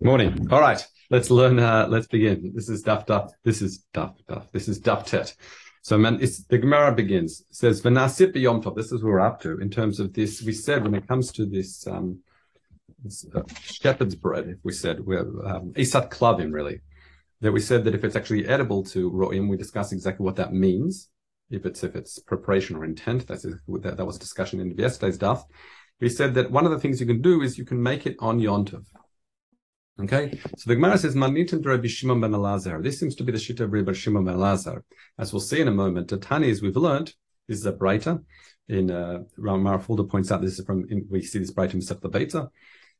Morning. 0.00 0.46
All 0.50 0.60
right, 0.60 0.86
let's 1.10 1.28
learn. 1.28 1.58
Uh, 1.58 1.88
let's 1.88 2.06
begin. 2.06 2.52
This 2.54 2.68
is 2.68 2.82
Duff 2.82 3.04
Duff. 3.04 3.32
This 3.42 3.60
is 3.60 3.78
Duff 3.92 4.14
Duff. 4.28 4.46
This 4.52 4.68
is 4.68 4.78
Duff 4.78 5.06
Tet. 5.06 5.34
So, 5.82 5.98
man, 5.98 6.18
it's, 6.20 6.44
the 6.44 6.58
Gemara 6.58 6.94
begins. 6.94 7.40
It 7.40 7.56
says 7.56 7.82
V'nasip 7.82 8.36
Yom 8.36 8.62
Tov. 8.62 8.76
This 8.76 8.92
is 8.92 9.02
what 9.02 9.10
we're 9.10 9.20
up 9.20 9.40
to 9.42 9.58
in 9.58 9.70
terms 9.70 9.98
of 9.98 10.12
this. 10.12 10.40
We 10.42 10.52
said 10.52 10.84
when 10.84 10.94
it 10.94 11.08
comes 11.08 11.32
to 11.32 11.46
this, 11.46 11.84
um, 11.88 12.20
this 13.02 13.26
uh, 13.34 13.42
shepherd's 13.60 14.14
bread. 14.14 14.46
If 14.48 14.58
we 14.62 14.72
said 14.72 15.04
we're 15.04 15.20
um, 15.44 15.72
Isat 15.72 16.10
Klavim, 16.10 16.52
really, 16.52 16.80
that 17.40 17.50
we 17.50 17.60
said 17.60 17.82
that 17.84 17.94
if 17.94 18.04
it's 18.04 18.16
actually 18.16 18.46
edible 18.46 18.84
to 18.84 19.10
roim, 19.10 19.48
we 19.48 19.56
discuss 19.56 19.90
exactly 19.90 20.24
what 20.24 20.36
that 20.36 20.52
means. 20.52 21.08
If 21.50 21.66
it's 21.66 21.82
if 21.82 21.96
it's 21.96 22.20
preparation 22.20 22.76
or 22.76 22.84
intent, 22.84 23.26
that's 23.26 23.42
that, 23.42 23.96
that 23.96 24.06
was 24.06 24.16
a 24.16 24.20
discussion 24.20 24.60
in 24.60 24.76
yesterday's 24.78 25.18
Daf. 25.18 25.42
We 26.00 26.08
said 26.08 26.34
that 26.34 26.50
one 26.50 26.64
of 26.64 26.70
the 26.70 26.78
things 26.78 27.00
you 27.00 27.06
can 27.06 27.22
do 27.22 27.42
is 27.42 27.58
you 27.58 27.64
can 27.64 27.82
make 27.82 28.06
it 28.06 28.16
on 28.20 28.40
Yontov. 28.40 28.84
Okay, 30.00 30.38
so 30.56 30.68
the 30.68 30.76
Gemara 30.76 30.96
says, 30.96 31.16
"Manitim 31.16 31.64
Rabbi 31.64 31.88
Shimon 31.88 32.20
ben 32.20 32.30
Elazar." 32.30 32.80
This 32.80 33.00
seems 33.00 33.16
to 33.16 33.24
be 33.24 33.32
the 33.32 33.38
shita 33.38 33.60
of 33.60 33.72
Rabbi 33.72 33.92
Shimon 33.92 34.24
ben 34.24 34.36
Elazar, 34.36 34.82
as 35.18 35.32
we'll 35.32 35.40
see 35.40 35.60
in 35.60 35.66
a 35.66 35.72
moment. 35.72 36.06
The 36.06 36.18
Tani, 36.18 36.50
as 36.50 36.62
we've 36.62 36.76
learned, 36.76 37.14
this 37.48 37.58
is 37.58 37.66
a 37.66 37.72
brighter. 37.72 38.22
In 38.68 38.92
uh, 38.92 39.24
Marafulda 39.38 40.08
points 40.08 40.30
out 40.30 40.40
this 40.40 40.58
is 40.58 40.64
from 40.64 40.86
in, 40.88 41.06
we 41.10 41.22
see 41.22 41.40
this 41.40 41.50
brighter 41.50 41.76
in 41.76 41.80
the 41.80 42.08
Beta 42.08 42.48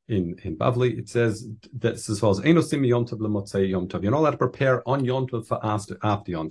in 0.08 0.34
in 0.42 0.56
Bavli. 0.56 0.98
It 0.98 1.08
says 1.08 1.46
that 1.78 1.94
as 1.94 2.18
follows: 2.18 2.40
"Enosim 2.40 2.84
Yom 2.84 3.04
Tov 3.04 3.20
lemotzei 3.20 3.68
Yom 3.68 3.86
Tov." 3.86 4.02
You're 4.02 4.10
not 4.10 4.18
allowed 4.18 4.30
to 4.32 4.38
prepare 4.38 4.88
on 4.88 5.04
Yom 5.04 5.28
for 5.28 5.64
after 5.64 5.98
after 6.02 6.32
Yom. 6.32 6.50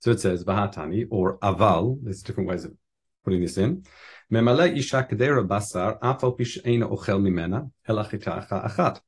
So 0.00 0.10
it 0.10 0.20
says 0.20 0.44
Vahatani 0.44 1.06
or 1.10 1.38
Aval. 1.38 2.00
There's 2.02 2.22
different 2.22 2.50
ways 2.50 2.66
of 2.66 2.74
putting 3.24 3.40
this 3.40 3.58
in. 3.58 3.84
Memale 4.32 4.76
isha 4.76 5.06
kedera 5.10 5.46
basar 5.46 5.98
afal 6.00 6.36
pish 6.36 6.58
eina 6.64 6.90
ochel 6.90 7.20
mimena 7.20 7.70
elachitacha 7.88 8.70
achat. 8.70 9.00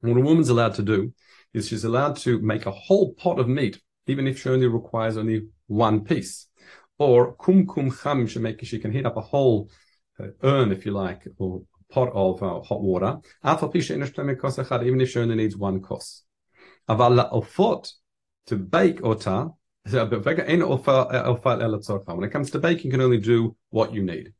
What 0.00 0.16
a 0.16 0.20
woman's 0.20 0.48
allowed 0.48 0.74
to 0.74 0.82
do 0.82 1.12
is 1.52 1.68
she's 1.68 1.84
allowed 1.84 2.16
to 2.16 2.40
make 2.40 2.66
a 2.66 2.70
whole 2.70 3.14
pot 3.14 3.38
of 3.38 3.48
meat, 3.48 3.80
even 4.06 4.26
if 4.26 4.40
she 4.40 4.48
only 4.50 4.66
requires 4.66 5.16
only 5.16 5.48
one 5.66 6.04
piece. 6.04 6.46
Or 6.98 7.34
kum 7.34 7.66
kum 7.66 7.90
cham, 7.90 8.26
she, 8.26 8.38
make, 8.38 8.64
she 8.64 8.78
can 8.78 8.92
heat 8.92 9.06
up 9.06 9.16
a 9.16 9.20
whole 9.20 9.70
uh, 10.20 10.28
urn, 10.42 10.72
if 10.72 10.86
you 10.86 10.92
like, 10.92 11.26
or 11.38 11.62
pot 11.90 12.10
of 12.12 12.42
uh, 12.42 12.60
hot 12.60 12.82
water. 12.82 13.18
Afal 13.44 13.72
pish 13.72 13.90
eina 13.90 14.86
even 14.86 15.00
if 15.00 15.10
she 15.10 15.20
only 15.20 15.34
needs 15.34 15.56
one 15.56 15.80
kos. 15.80 16.22
Aval 16.88 17.32
ofot 17.32 17.90
to 18.46 18.56
bake 18.56 19.02
ota 19.02 19.50
when 22.16 22.24
it 22.24 22.32
comes 22.32 22.50
to 22.50 22.58
baking, 22.58 22.86
you 22.86 22.90
can 22.90 23.00
only 23.00 23.18
do 23.18 23.56
what 23.70 23.94
you 23.94 24.02
need. 24.02 24.32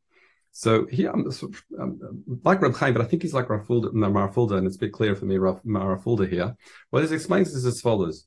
So 0.53 0.87
here, 0.87 1.11
I'm, 1.11 1.31
I'm 1.79 2.01
um, 2.09 2.25
like 2.43 2.63
Rab 2.63 2.75
Chaim, 2.75 2.95
but 2.95 3.03
I 3.03 3.05
think 3.05 3.21
he's 3.23 3.35
like 3.35 3.49
Rafulda, 3.49 3.93
Marafulda, 3.93 4.57
and 4.57 4.67
it's 4.67 4.77
a 4.77 4.79
bit 4.81 4.93
clear 4.93 5.15
for 5.15 5.27
me, 5.27 5.37
Raf, 5.37 5.63
Marafulda 5.65 6.27
here. 6.29 6.57
What 6.89 7.05
he 7.05 7.15
explains 7.15 7.53
is 7.53 7.67
as 7.67 7.83
follows. 7.83 8.27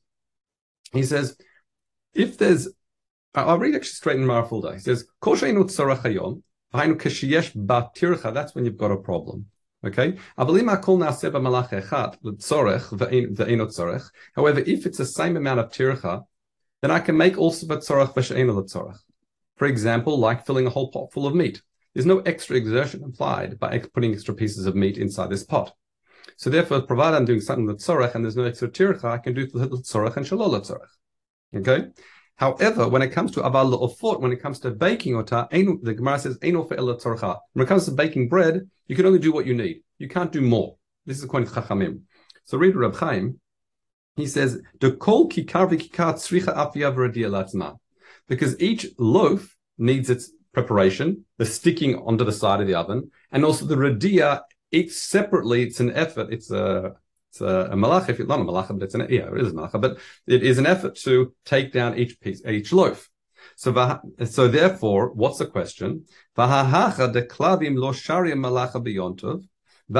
He 0.92 1.02
says, 1.02 1.36
if 2.14 2.38
there's, 2.38 2.68
I'll 3.34 3.58
read 3.58 3.74
actually 3.74 3.88
straight 3.88 4.20
in 4.20 4.26
Marafulda. 4.26 4.74
He 4.74 4.78
says, 4.78 5.06
that's 8.32 8.54
when 8.54 8.64
you've 8.64 8.76
got 8.76 8.92
a 8.92 8.96
problem. 8.96 9.46
Okay. 9.84 10.16
However, 10.36 10.60
if 14.60 14.86
it's 14.86 14.98
the 14.98 15.04
same 15.04 15.36
amount 15.36 15.60
of 15.60 15.72
tircha 15.72 16.24
then 16.82 16.90
I 16.90 17.00
can 17.00 17.16
make 17.16 17.38
also 17.38 17.66
v'tzorach 17.66 18.14
v'she'ena 18.14 18.54
l'tzorach. 18.54 18.98
For 19.56 19.66
example, 19.66 20.18
like 20.18 20.46
filling 20.46 20.66
a 20.66 20.70
whole 20.70 20.90
pot 20.90 21.12
full 21.12 21.26
of 21.26 21.34
meat. 21.34 21.60
There's 21.94 22.06
no 22.06 22.20
extra 22.20 22.56
exertion 22.56 23.02
implied 23.02 23.58
by 23.58 23.78
putting 23.78 24.12
extra 24.12 24.34
pieces 24.34 24.66
of 24.66 24.74
meat 24.74 24.96
inside 24.96 25.30
this 25.30 25.44
pot. 25.44 25.74
So 26.36 26.48
therefore, 26.48 26.82
provided 26.82 27.16
I'm 27.16 27.24
doing 27.24 27.40
something 27.40 27.66
l'tzorach 27.66 28.14
and 28.14 28.24
there's 28.24 28.36
no 28.36 28.44
extra 28.44 28.68
tircha, 28.68 29.04
I 29.04 29.18
can 29.18 29.34
do 29.34 29.48
l'tzorach 29.52 30.16
and 30.16 30.26
shalol 30.26 30.52
l'tzorach. 30.52 30.88
Okay. 31.54 31.88
However, 32.36 32.88
when 32.88 33.02
it 33.02 33.12
comes 33.12 33.32
to 33.32 33.42
aval 33.42 33.70
l'ofot, 33.70 34.20
when 34.20 34.32
it 34.32 34.40
comes 34.40 34.60
to 34.60 34.70
baking 34.70 35.14
or 35.14 35.20
ota, 35.20 35.46
the 35.50 35.94
Gemara 35.94 36.18
says. 36.18 36.38
When 36.40 36.54
it 36.56 37.68
comes 37.68 37.84
to 37.84 37.90
baking 37.90 38.30
bread, 38.30 38.66
you 38.86 38.96
can 38.96 39.04
only 39.04 39.18
do 39.18 39.30
what 39.30 39.44
you 39.44 39.52
need. 39.52 39.82
You 39.98 40.08
can't 40.08 40.32
do 40.32 40.40
more. 40.40 40.76
This 41.04 41.18
is 41.18 41.24
according 41.24 41.50
to 41.50 41.60
Chachamim. 41.60 42.00
So 42.44 42.56
read 42.56 42.76
Reb 42.76 42.96
Chaim. 42.96 43.38
He 44.16 44.26
says, 44.26 44.60
the 44.80 44.92
kol 44.92 45.28
kikar 45.28 45.70
v'kikar 45.70 46.14
tzricha 46.14 46.54
afiyav 46.54 47.78
because 48.28 48.60
each 48.60 48.86
loaf 48.98 49.56
needs 49.78 50.10
its 50.10 50.30
preparation, 50.52 51.24
the 51.38 51.46
sticking 51.46 51.96
onto 51.96 52.24
the 52.24 52.32
side 52.32 52.60
of 52.60 52.66
the 52.66 52.74
oven, 52.74 53.10
and 53.30 53.44
also 53.44 53.64
the 53.64 53.76
radia, 53.76 54.42
each 54.72 54.92
separately, 54.92 55.62
it's 55.62 55.80
an 55.80 55.92
effort, 55.92 56.32
it's 56.32 56.50
a 56.50 56.94
it's 57.30 57.40
a, 57.40 57.68
a 57.70 57.76
malach, 57.76 58.08
if 58.08 58.18
it's 58.18 58.28
not 58.28 58.40
a 58.40 58.44
malach, 58.44 58.68
but 58.68 58.82
it's 58.82 58.94
an 58.94 59.06
yeah, 59.08 59.28
it 59.32 59.40
is 59.40 59.52
a 59.52 59.54
malach, 59.54 59.80
but 59.80 59.98
it 60.26 60.42
is 60.42 60.58
an 60.58 60.66
effort 60.66 60.96
to 60.96 61.32
take 61.44 61.72
down 61.72 61.96
each 61.96 62.20
piece, 62.20 62.44
each 62.44 62.72
loaf. 62.72 63.08
So, 63.56 64.00
so 64.24 64.48
therefore, 64.48 65.12
what's 65.12 65.38
the 65.38 65.46
question? 65.46 66.06
Klavim 66.36 67.76
lo 67.78 67.92
sharia 67.92 68.34
malacha 68.34 69.49
So 69.92 69.98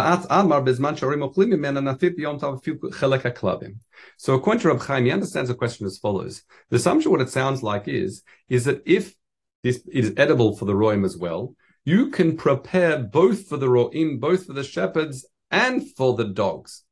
according 4.34 4.61
to 4.61 4.69
Rab 4.69 4.83
Chaim, 4.83 5.05
he 5.05 5.11
understands 5.11 5.49
the 5.49 5.56
question 5.56 5.87
as 5.87 5.99
follows. 5.99 6.45
The 6.69 6.77
assumption, 6.77 7.11
what 7.11 7.21
it 7.21 7.31
sounds 7.31 7.65
like 7.65 7.89
is, 7.89 8.23
is 8.49 8.67
that 8.67 8.83
if 8.87 9.17
this 9.65 9.83
is 9.91 10.15
edible 10.17 10.56
for 10.56 10.65
the 10.65 10.75
roim 10.75 11.05
as 11.05 11.17
well, 11.17 11.56
you 11.84 12.11
can 12.11 12.37
prepare 12.37 12.99
both 12.99 13.49
for 13.49 13.56
the 13.56 13.67
roim, 13.67 14.21
both 14.21 14.47
for 14.47 14.53
the 14.53 14.62
shepherds 14.62 15.27
and 15.51 15.91
for 15.97 16.15
the 16.15 16.27
dogs. 16.27 16.84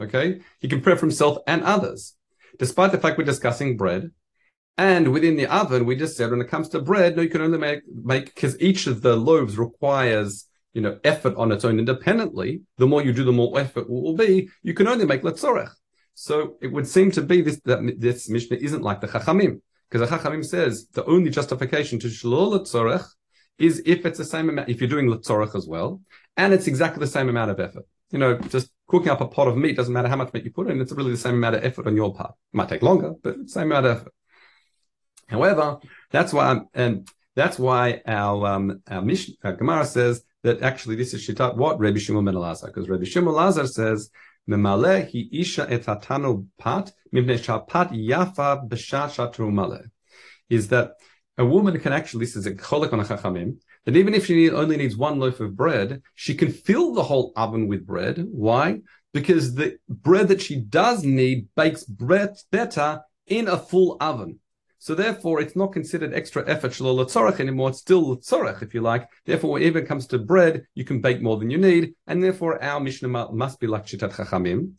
Okay? 0.00 0.40
He 0.58 0.66
can 0.66 0.80
prepare 0.80 0.98
for 0.98 1.06
himself 1.06 1.38
and 1.46 1.62
others. 1.62 2.16
Despite 2.58 2.90
the 2.90 2.98
fact 2.98 3.16
we're 3.16 3.24
discussing 3.24 3.76
bread, 3.76 4.10
and 4.76 5.12
within 5.12 5.36
the 5.36 5.46
oven, 5.46 5.86
we 5.86 5.94
just 5.94 6.16
said 6.16 6.32
when 6.32 6.40
it 6.40 6.48
comes 6.48 6.68
to 6.70 6.80
bread, 6.80 7.14
no, 7.14 7.22
you 7.22 7.28
can 7.28 7.42
only 7.42 7.58
make 7.58 7.82
make 7.86 8.34
because 8.34 8.60
each 8.60 8.88
of 8.88 9.02
the 9.02 9.14
loaves 9.14 9.56
requires 9.56 10.48
you 10.74 10.82
know, 10.82 10.98
effort 11.04 11.34
on 11.36 11.52
its 11.52 11.64
own 11.64 11.78
independently, 11.78 12.60
the 12.76 12.86
more 12.86 13.02
you 13.02 13.12
do, 13.12 13.24
the 13.24 13.32
more 13.32 13.58
effort 13.58 13.88
will 13.88 14.14
be. 14.14 14.50
You 14.62 14.74
can 14.74 14.88
only 14.88 15.06
make 15.06 15.22
letzorech. 15.22 15.70
So 16.14 16.56
it 16.60 16.68
would 16.68 16.86
seem 16.86 17.10
to 17.12 17.22
be 17.22 17.40
this 17.40 17.60
that 17.64 17.96
this 17.98 18.28
Mishnah 18.28 18.58
isn't 18.58 18.82
like 18.82 19.00
the 19.00 19.08
Chachamim, 19.08 19.60
because 19.88 20.08
the 20.08 20.16
Chachamim 20.16 20.44
says 20.44 20.88
the 20.92 21.04
only 21.06 21.30
justification 21.30 21.98
to 22.00 22.08
shalol 22.08 22.52
letzorech 22.52 23.06
is 23.58 23.82
if 23.86 24.04
it's 24.04 24.18
the 24.18 24.24
same 24.24 24.48
amount, 24.48 24.68
if 24.68 24.80
you're 24.80 24.90
doing 24.90 25.06
letzorech 25.06 25.54
as 25.54 25.66
well, 25.66 26.00
and 26.36 26.52
it's 26.52 26.66
exactly 26.66 27.00
the 27.00 27.10
same 27.10 27.28
amount 27.28 27.50
of 27.50 27.60
effort. 27.60 27.86
You 28.10 28.18
know, 28.18 28.38
just 28.38 28.70
cooking 28.88 29.08
up 29.10 29.20
a 29.20 29.28
pot 29.28 29.48
of 29.48 29.56
meat 29.56 29.76
doesn't 29.76 29.92
matter 29.92 30.08
how 30.08 30.16
much 30.16 30.32
meat 30.32 30.44
you 30.44 30.52
put 30.52 30.70
in; 30.70 30.80
it's 30.80 30.92
really 30.92 31.12
the 31.12 31.16
same 31.16 31.34
amount 31.34 31.56
of 31.56 31.64
effort 31.64 31.86
on 31.86 31.96
your 31.96 32.14
part. 32.14 32.32
It 32.52 32.56
might 32.56 32.68
take 32.68 32.82
longer, 32.82 33.14
but 33.22 33.48
same 33.48 33.70
amount 33.70 33.86
of 33.86 33.96
effort. 33.98 34.12
However, 35.28 35.78
that's 36.10 36.32
why, 36.32 36.50
I'm, 36.50 36.68
and 36.74 37.08
that's 37.34 37.58
why 37.58 38.02
our 38.06 38.46
um, 38.46 38.82
our 38.88 39.02
Mishnah 39.02 39.34
our 39.44 39.52
Gemara 39.54 39.86
says 39.86 40.22
that 40.44 40.62
actually 40.62 40.94
this 40.94 41.12
is 41.12 41.26
Shitat 41.26 41.56
what? 41.56 41.80
Rabbi 41.80 41.98
Shimon 41.98 42.24
ben 42.24 42.34
Elazar. 42.34 42.66
Because 42.66 42.88
Rabbi 42.88 43.04
Shimon 43.04 43.34
Elazar 43.34 43.68
says, 43.68 44.10
Memale 44.48 45.10
hi 45.10 45.28
isha 45.32 45.66
et 45.70 45.84
pat, 45.84 46.92
mipnei 47.12 47.38
shapat 47.38 47.90
yafa 47.92 48.68
b'shat 48.68 49.10
shatru 49.10 49.52
male. 49.52 49.80
Is 50.50 50.68
that 50.68 50.92
a 51.38 51.44
woman 51.44 51.80
can 51.80 51.92
actually, 51.92 52.26
this 52.26 52.36
is 52.36 52.46
a 52.46 52.52
cholik 52.52 52.92
on 52.92 53.00
a 53.00 53.04
chachamim, 53.04 53.56
that 53.86 53.96
even 53.96 54.14
if 54.14 54.26
she 54.26 54.36
need, 54.36 54.52
only 54.52 54.76
needs 54.76 54.96
one 54.96 55.18
loaf 55.18 55.40
of 55.40 55.56
bread, 55.56 56.02
she 56.14 56.34
can 56.34 56.52
fill 56.52 56.92
the 56.92 57.02
whole 57.02 57.32
oven 57.36 57.66
with 57.66 57.86
bread. 57.86 58.24
Why? 58.30 58.80
Because 59.14 59.54
the 59.54 59.78
bread 59.88 60.28
that 60.28 60.42
she 60.42 60.56
does 60.56 61.04
need 61.04 61.48
bakes 61.56 61.84
bread 61.84 62.36
better 62.52 63.00
in 63.26 63.48
a 63.48 63.56
full 63.56 63.96
oven. 64.00 64.40
So 64.84 64.94
therefore, 64.94 65.40
it's 65.40 65.56
not 65.56 65.72
considered 65.72 66.12
extra 66.12 66.46
effort 66.46 66.72
shalol 66.72 67.02
tzorach 67.06 67.40
anymore. 67.40 67.70
It's 67.70 67.78
still 67.78 68.18
tzorach, 68.18 68.62
if 68.62 68.74
you 68.74 68.82
like. 68.82 69.08
Therefore, 69.24 69.52
whenever 69.52 69.78
it 69.78 69.88
comes 69.88 70.06
to 70.08 70.18
bread, 70.18 70.66
you 70.74 70.84
can 70.84 71.00
bake 71.00 71.22
more 71.22 71.38
than 71.38 71.48
you 71.48 71.56
need, 71.56 71.94
and 72.06 72.22
therefore 72.22 72.62
our 72.62 72.80
mishnah 72.80 73.08
must 73.08 73.58
be 73.60 73.66
like 73.66 73.86
shitat 73.86 74.12
chachamim. 74.12 74.72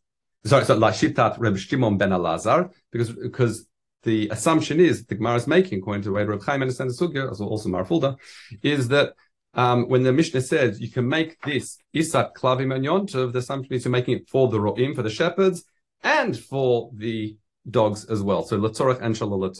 Sorry, 0.45 0.63
so 0.63 0.77
like 0.77 0.93
shitat 0.93 1.39
Reb 1.39 1.57
Shimon 1.57 1.97
ben 1.97 2.11
Elazar, 2.11 2.69
because 2.91 3.13
because 3.13 3.65
the 4.03 4.29
assumption 4.29 4.79
is 4.79 5.07
the 5.07 5.15
Gemara 5.15 5.37
is 5.37 5.47
making, 5.47 5.79
according 5.79 6.03
to 6.03 6.09
the 6.09 6.13
way 6.13 6.23
Reb 6.23 6.43
Chaim 6.43 6.61
understands 6.61 6.95
the 6.95 7.07
sugya, 7.07 7.41
also 7.41 7.69
Marafulda, 7.69 8.15
is 8.61 8.89
that 8.89 9.13
um, 9.55 9.89
when 9.89 10.03
the 10.03 10.13
Mishnah 10.13 10.41
says 10.41 10.79
you 10.79 10.91
can 10.91 11.09
make 11.09 11.41
this 11.41 11.79
isat 11.95 12.33
klavim 12.33 12.75
and 12.75 13.09
the 13.09 13.39
assumption 13.39 13.73
is 13.73 13.85
you're 13.85 13.91
making 13.91 14.17
it 14.17 14.29
for 14.29 14.49
the 14.49 14.59
ro'im, 14.59 14.93
for 14.93 15.01
the 15.01 15.09
shepherds, 15.09 15.63
and 16.03 16.37
for 16.37 16.91
the 16.93 17.35
dogs 17.67 18.05
as 18.05 18.21
well. 18.21 18.43
So 18.43 18.59
letzorach 18.59 19.01
and 19.01 19.15
shalol. 19.15 19.51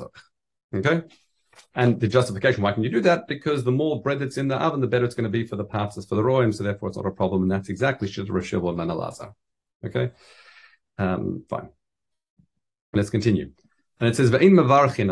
Okay? 0.74 1.04
And 1.74 2.00
the 2.00 2.08
justification, 2.08 2.64
why 2.64 2.74
can 2.74 2.84
you 2.84 2.90
do 2.90 3.02
that? 3.02 3.28
Because 3.28 3.64
the 3.64 3.72
more 3.72 4.02
bread 4.02 4.20
that's 4.20 4.38
in 4.38 4.48
the 4.48 4.58
oven, 4.58 4.82
the 4.82 4.88
better 4.88 5.06
it's 5.06 5.16
going 5.16 5.26
to 5.26 5.30
be 5.30 5.46
for 5.46 5.56
the 5.56 5.64
parts 5.64 6.04
for 6.06 6.16
the 6.16 6.22
roim, 6.24 6.54
so 6.54 6.64
therefore 6.64 6.90
it's 6.90 6.98
not 6.98 7.06
a 7.06 7.12
problem. 7.12 7.44
And 7.44 7.52
that's 7.52 7.70
exactly 7.70 8.08
Shid 8.08 8.28
Rashiv 8.28 8.64
or 8.64 8.74
Manalaza. 8.74 9.34
Okay? 9.86 10.12
Um, 10.98 11.46
fine. 11.50 11.70
Let's 12.94 13.10
continue. 13.10 13.52
And 14.00 14.10
it 14.10 14.16
says, 14.16 14.32
Va'in 14.32 14.52
mavarchin. 14.52 15.08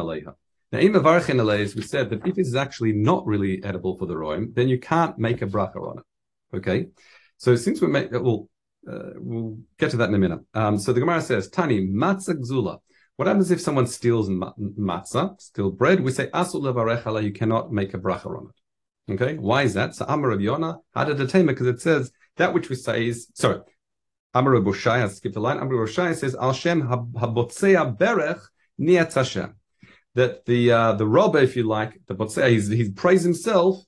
Now, 0.72 0.80
in 0.80 0.94
mavarchin 0.94 1.76
we 1.76 1.82
said 1.82 2.10
that 2.10 2.26
if 2.26 2.36
this 2.36 2.48
is 2.48 2.56
actually 2.56 2.94
not 2.94 3.26
really 3.26 3.64
edible 3.64 3.98
for 3.98 4.06
the 4.06 4.16
roim, 4.16 4.54
then 4.56 4.70
you 4.70 4.80
can't 4.80 5.18
make 5.18 5.42
a 5.42 5.48
bracha 5.48 5.76
on 5.76 6.00
it. 6.00 6.58
Okay, 6.58 6.88
so 7.38 7.56
since 7.56 7.82
we 7.82 7.88
make, 7.88 8.12
well, 8.12 8.50
uh, 8.90 9.12
we'll 9.16 9.58
get 9.80 9.92
to 9.92 9.98
that 9.98 10.10
in 10.10 10.16
a 10.16 10.20
minute. 10.20 10.40
Um, 10.54 10.78
so 10.78 10.94
the 10.94 11.00
Gemara 11.00 11.22
says, 11.22 11.50
Tani 11.50 11.88
matzah 11.88 12.36
gzula. 12.40 12.80
What 13.16 13.28
happens 13.28 13.52
if 13.52 13.62
someone 13.62 13.86
steals 13.86 14.28
matzah, 14.30 15.40
steal 15.40 15.72
bread? 15.72 16.02
We 16.02 16.12
say 16.12 16.30
asul. 16.34 17.24
You 17.24 17.32
cannot 17.32 17.72
make 17.72 17.94
a 17.94 18.00
bracha 18.00 18.26
on 18.26 18.50
it. 18.50 19.14
Okay, 19.14 19.38
why 19.38 19.64
is 19.64 19.74
that? 19.76 19.96
So 19.96 20.06
Amar 20.08 20.30
Rav 20.30 20.42
Yonah 20.42 20.78
had 20.96 21.10
a 21.10 21.44
because 21.44 21.68
it 21.68 21.82
says 21.82 22.12
that 22.38 22.54
which 22.54 22.70
we 22.70 22.76
say 22.76 23.08
is 23.08 23.28
sorry. 23.36 23.60
Amar 24.34 24.54
Rav 24.54 24.64
Boshai, 24.64 25.04
I 25.04 25.08
skipped 25.10 25.36
the 25.36 25.42
line. 25.42 25.58
Amar 25.58 25.76
Rav 25.76 25.90
Boshai 25.90 26.16
says 26.16 26.36
al 26.36 26.54
shem 26.54 26.82
habotzea 26.82 27.98
berech 27.98 28.42
niat. 28.80 29.54
That 30.16 30.46
the 30.46 30.72
uh, 30.72 30.94
the 30.94 31.08
robber, 31.08 31.40
if 31.40 31.56
you 31.56 31.64
like, 31.64 32.00
the 32.08 32.16
botzea, 32.16 32.50
he's 32.50 32.68
he's 32.68 32.92
praised 32.92 33.24
himself 33.24 33.84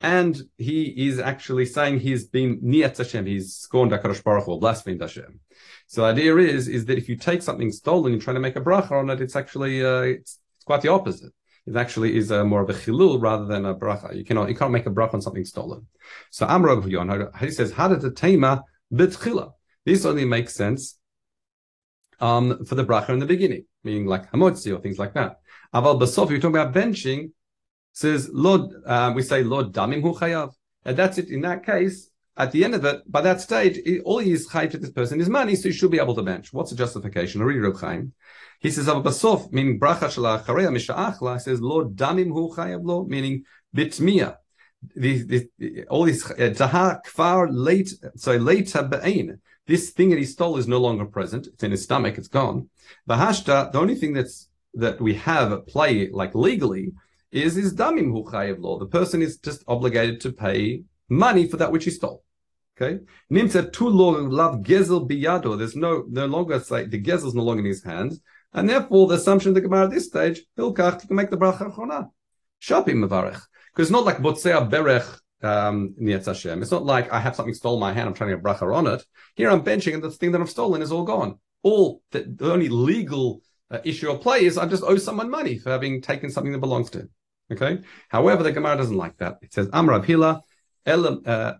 and 0.00 0.40
he 0.56 1.08
is 1.08 1.18
actually 1.18 1.66
saying 1.66 2.00
he's 2.00 2.24
been 2.26 2.60
niyat 2.62 2.96
Hashem, 2.96 3.26
he's 3.26 3.54
scorned 3.54 3.92
HaKadosh 3.92 4.24
Baruch 4.24 4.44
Hu, 4.44 4.58
blasphemed 4.58 5.00
Hashem. 5.00 5.40
So 5.86 6.02
the 6.02 6.08
idea 6.08 6.36
is, 6.36 6.68
is 6.68 6.86
that 6.86 6.96
if 6.96 7.08
you 7.08 7.16
take 7.16 7.42
something 7.42 7.70
stolen 7.70 8.14
and 8.14 8.22
try 8.22 8.32
to 8.32 8.40
make 8.40 8.56
a 8.56 8.60
bracha 8.60 8.92
on 8.92 9.10
it, 9.10 9.20
it's 9.20 9.36
actually, 9.36 9.84
uh, 9.84 10.00
it's, 10.00 10.38
it's, 10.56 10.64
quite 10.64 10.80
the 10.80 10.88
opposite. 10.88 11.32
It 11.66 11.76
actually 11.76 12.16
is 12.16 12.30
a, 12.30 12.44
more 12.44 12.62
of 12.62 12.70
a 12.70 12.74
chilul 12.74 13.20
rather 13.20 13.44
than 13.44 13.66
a 13.66 13.74
bracha. 13.74 14.16
You 14.16 14.24
cannot, 14.24 14.48
you 14.48 14.54
can't 14.54 14.72
make 14.72 14.86
a 14.86 14.90
bracha 14.90 15.14
on 15.14 15.20
something 15.20 15.44
stolen. 15.44 15.86
So 16.30 16.46
Amr 16.46 16.80
he 17.38 17.50
says, 17.50 17.72
the 17.72 18.12
tema 18.14 18.64
bitchila? 18.92 19.52
This 19.84 20.04
only 20.06 20.24
makes 20.24 20.54
sense 20.54 20.98
um, 22.20 22.64
for 22.64 22.74
the 22.74 22.84
bracha 22.84 23.10
in 23.10 23.18
the 23.18 23.26
beginning, 23.26 23.64
meaning 23.84 24.06
like 24.06 24.30
hamotzi 24.32 24.74
or 24.74 24.80
things 24.80 24.98
like 24.98 25.14
that. 25.14 25.40
Aval 25.74 26.00
basof, 26.00 26.30
you're 26.30 26.40
talking 26.40 26.56
about 26.56 26.74
benching, 26.74 27.32
says 27.92 28.30
Lord, 28.32 28.70
uh, 28.86 29.12
we 29.14 29.22
say 29.22 29.42
Lord 29.42 29.72
damim 29.72 30.02
hu 30.02 30.14
chayav, 30.14 30.52
and 30.84 30.96
that's 30.96 31.18
it. 31.18 31.28
In 31.28 31.42
that 31.42 31.64
case, 31.64 32.10
at 32.36 32.52
the 32.52 32.64
end 32.64 32.74
of 32.74 32.84
it, 32.84 33.02
by 33.10 33.20
that 33.20 33.40
stage, 33.40 33.78
all 34.04 34.18
he 34.18 34.32
is 34.32 34.48
chayiv 34.48 34.70
to 34.70 34.78
this 34.78 34.90
person 34.90 35.20
is 35.20 35.28
money, 35.28 35.56
so 35.56 35.68
he 35.68 35.74
should 35.74 35.90
be 35.90 35.98
able 35.98 36.14
to 36.14 36.22
bench. 36.22 36.52
What's 36.52 36.70
the 36.70 36.76
justification? 36.76 37.42
Read 37.42 37.60
Reb 37.60 37.78
Chaim. 37.78 38.12
He 38.60 38.70
says 38.70 38.86
basof, 38.86 39.52
meaning 39.52 39.80
bracha 39.80 40.08
shela 40.08 40.44
chareya 40.44 40.68
misha'achla, 40.68 41.40
says 41.40 41.60
Lord 41.60 41.96
damim 41.96 42.28
hu 42.28 42.54
chayav 42.54 42.84
lo, 42.84 43.04
meaning 43.04 43.44
bitmiya. 43.74 44.36
The, 44.96 45.22
the, 45.58 45.84
all 45.90 46.04
these 46.04 46.24
taha 46.24 46.78
uh, 46.78 47.00
kfar 47.06 47.48
late, 47.50 47.92
so 48.16 48.36
later 48.36 48.82
be'ain. 48.82 49.40
This 49.66 49.90
thing 49.90 50.10
that 50.10 50.18
he 50.18 50.24
stole 50.24 50.56
is 50.56 50.66
no 50.66 50.78
longer 50.78 51.04
present. 51.04 51.46
It's 51.46 51.62
in 51.62 51.70
his 51.70 51.84
stomach. 51.84 52.16
It's 52.16 52.28
gone. 52.28 52.70
The 53.06 53.14
hashta, 53.14 53.70
the 53.72 53.78
only 53.78 53.94
thing 53.94 54.14
that's 54.14 54.48
that 54.74 55.00
we 55.00 55.14
have 55.14 55.52
at 55.52 55.66
play, 55.66 56.08
like 56.10 56.34
legally, 56.34 56.92
is 57.32 57.56
is 57.56 57.74
damim 57.74 58.10
hu 58.12 58.24
chayev 58.24 58.60
law. 58.60 58.78
The 58.78 58.86
person 58.86 59.22
is 59.22 59.38
just 59.38 59.62
obligated 59.68 60.20
to 60.22 60.32
pay 60.32 60.82
money 61.08 61.46
for 61.46 61.56
that 61.58 61.72
which 61.72 61.84
he 61.84 61.90
stole. 61.90 62.24
Okay, 62.80 63.00
nimtza 63.30 63.72
tu 63.72 63.88
lav 63.88 64.62
gezel 64.62 65.08
biyado. 65.08 65.58
There's 65.58 65.76
no 65.76 66.04
no 66.08 66.26
longer 66.26 66.60
say 66.60 66.86
the 66.86 67.00
gezel 67.00 67.26
is 67.26 67.34
no 67.34 67.42
longer 67.42 67.60
in 67.60 67.66
his 67.66 67.84
hands, 67.84 68.20
and 68.52 68.68
therefore 68.68 69.08
the 69.08 69.16
assumption 69.16 69.50
of 69.50 69.54
the 69.54 69.60
Gemara 69.60 69.84
at 69.84 69.90
this 69.90 70.06
stage 70.06 70.42
hilkach 70.58 71.06
can 71.06 71.16
make 71.16 71.30
the 71.30 71.36
bracha 71.36 71.74
chona 71.74 72.08
shapim 72.62 73.04
mevarech 73.04 73.40
because 73.72 73.88
it's 73.88 73.90
not 73.90 74.04
like 74.04 74.18
botzea 74.18 74.68
berech 74.70 75.20
um, 75.42 75.94
Hashem. 75.98 76.62
It's 76.62 76.70
not 76.70 76.84
like 76.84 77.12
I 77.12 77.20
have 77.20 77.36
something 77.36 77.54
stolen 77.54 77.80
my 77.80 77.92
hand, 77.92 78.08
I'm 78.08 78.14
trying 78.14 78.30
to 78.30 78.36
get 78.36 78.44
bracha 78.44 78.74
on 78.74 78.86
it. 78.86 79.04
Here 79.34 79.50
I'm 79.50 79.62
benching, 79.62 79.94
and 79.94 80.02
the 80.02 80.10
thing 80.10 80.32
that 80.32 80.40
I've 80.40 80.50
stolen 80.50 80.82
is 80.82 80.92
all 80.92 81.04
gone. 81.04 81.38
All 81.62 82.02
the, 82.10 82.22
the 82.22 82.52
only 82.52 82.68
legal 82.68 83.42
uh, 83.70 83.78
issue 83.84 84.10
of 84.10 84.20
play 84.20 84.44
is 84.44 84.58
I 84.58 84.66
just 84.66 84.82
owe 84.82 84.96
someone 84.96 85.30
money 85.30 85.58
for 85.58 85.70
having 85.70 86.00
taken 86.02 86.30
something 86.30 86.52
that 86.52 86.58
belongs 86.58 86.90
to 86.90 87.00
him. 87.00 87.10
Okay. 87.52 87.80
However, 88.08 88.42
the 88.42 88.52
Gemara 88.52 88.76
doesn't 88.76 88.96
like 88.96 89.16
that. 89.18 89.38
It 89.42 89.52
says 89.52 89.68
Amrav 89.68 90.04
Hila, 90.04 90.40
Elam. 90.86 91.22
Uh, 91.26 91.54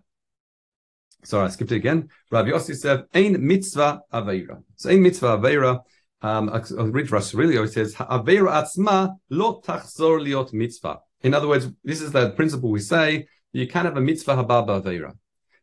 sorry, 1.23 1.45
I 1.45 1.49
skipped 1.49 1.71
it 1.71 1.75
again. 1.75 2.09
Rav 2.29 2.45
Yossi 2.45 2.75
said, 2.75 3.05
"Ein 3.13 3.45
mitzvah 3.45 4.01
aveira." 4.13 4.63
So 4.75 4.89
ein 4.89 5.01
mitzvah 5.01 5.37
aveira. 5.37 5.81
Um, 6.21 6.49
I'll 6.49 6.87
read 6.87 7.07
Rasrilio. 7.07 7.65
It 7.65 7.73
says, 7.73 7.95
"Aveira 7.95 8.63
atzma 8.63 9.15
lo 9.29 9.61
tachzor 9.61 10.21
liot 10.25 10.53
mitzvah." 10.53 10.99
In 11.23 11.33
other 11.33 11.47
words, 11.47 11.67
this 11.83 12.01
is 12.01 12.11
the 12.11 12.31
principle 12.31 12.71
we 12.71 12.79
say 12.79 13.27
you 13.51 13.67
can't 13.67 13.85
have 13.85 13.97
a 13.97 14.01
mitzvah 14.01 14.35
hababa 14.35 14.81
aveira, 14.81 15.13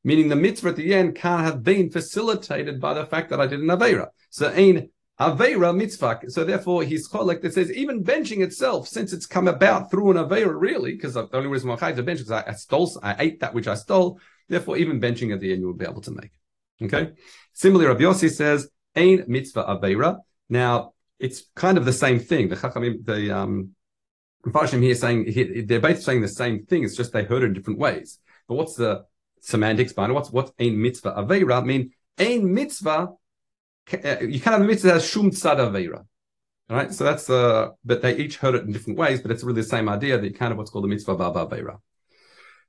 meaning 0.05 0.29
the 0.29 0.37
mitzvah 0.37 0.71
at 0.71 0.77
the 0.77 0.95
end 0.95 1.17
can't 1.17 1.45
have 1.45 1.63
been 1.63 1.91
facilitated 1.91 2.81
by 2.81 2.93
the 2.95 3.07
fact 3.07 3.31
that 3.31 3.41
I 3.41 3.47
did 3.47 3.61
an 3.61 3.69
aveira. 3.69 4.09
So 4.31 4.49
ein 4.49 4.91
Aveira 5.21 5.77
mitzvah. 5.77 6.21
So 6.29 6.45
therefore, 6.45 6.85
he's 6.85 7.09
cholek 7.09 7.43
that 7.43 7.55
says 7.55 7.73
even 7.73 8.05
benching 8.05 8.43
itself, 8.43 8.89
since 8.89 9.13
it's 9.13 9.27
come 9.27 9.49
about 9.49 9.91
through 9.91 10.13
an 10.13 10.17
Aveira, 10.17 10.55
really, 10.59 10.93
because 10.93 11.15
the 11.15 11.29
only 11.33 11.49
reason 11.49 11.69
why 11.69 11.77
I 11.81 11.93
to 11.93 12.03
bench 12.03 12.21
is 12.21 12.31
I, 12.31 12.45
I, 12.47 12.53
stole, 12.53 12.91
I 13.03 13.17
ate 13.19 13.41
that 13.41 13.55
which 13.55 13.67
I 13.67 13.75
stole. 13.75 14.21
Therefore, 14.49 14.77
even 14.77 15.01
benching 15.01 15.33
at 15.35 15.41
the 15.41 15.53
end, 15.53 15.61
you 15.61 15.67
will 15.67 15.75
be 15.75 15.85
able 15.85 16.01
to 16.03 16.13
make. 16.13 16.31
Okay. 16.81 17.13
Similarly, 17.53 17.89
Rabbi 17.89 18.03
Yossi 18.03 18.31
says, 18.31 18.69
Ain 18.95 19.25
mitzvah 19.27 19.65
Aveira. 19.65 20.19
Now, 20.49 20.93
it's 21.19 21.45
kind 21.57 21.77
of 21.77 21.85
the 21.85 21.93
same 21.93 22.21
thing. 22.21 22.49
The 22.49 22.57
Chachamim, 22.57 23.05
the, 23.05 23.37
um, 23.37 23.75
here 24.45 24.95
saying, 24.95 25.67
they're 25.67 25.81
both 25.81 26.01
saying 26.01 26.23
the 26.23 26.29
same 26.29 26.65
thing. 26.65 26.85
It's 26.85 26.97
just 26.97 27.13
they 27.13 27.25
heard 27.25 27.43
it 27.43 27.47
in 27.47 27.53
different 27.55 27.81
ways. 27.81 28.19
But 28.47 28.55
what's 28.55 28.77
the 28.77 29.05
semantics 29.41 29.93
behind 29.93 30.13
it? 30.13 30.15
What's, 30.15 30.31
what's 30.31 30.53
Ain 30.61 30.81
mitzvah 30.81 31.13
Aveira? 31.13 31.61
I 31.61 31.65
mean, 31.65 31.91
Ain 32.19 32.55
mitzvah 32.55 33.09
you 33.93 34.41
can't 34.41 34.45
have 34.45 34.61
a 34.61 34.65
mitzvah 34.65 34.89
that 34.89 34.95
has 34.95 35.09
shum 35.09 35.31
tzad 35.31 35.59
aveira. 35.59 36.05
All 36.71 36.77
right, 36.77 36.93
so 36.93 37.05
that's 37.05 37.31
uh, 37.31 37.71
but 37.85 38.03
they 38.03 38.17
each 38.17 38.37
heard 38.37 38.55
it 38.55 38.65
in 38.65 38.73
different 38.73 38.99
ways, 38.99 39.23
but 39.23 39.31
it's 39.31 39.43
really 39.43 39.63
the 39.63 39.69
same 39.69 39.89
idea 39.89 40.19
that 40.19 40.27
you 40.27 40.35
kind 40.35 40.53
of 40.53 40.59
what's 40.59 40.71
called 40.71 40.85
the 40.85 40.89
mitzvah 40.89 41.17
baba 41.17 41.47
aveira. 41.47 41.79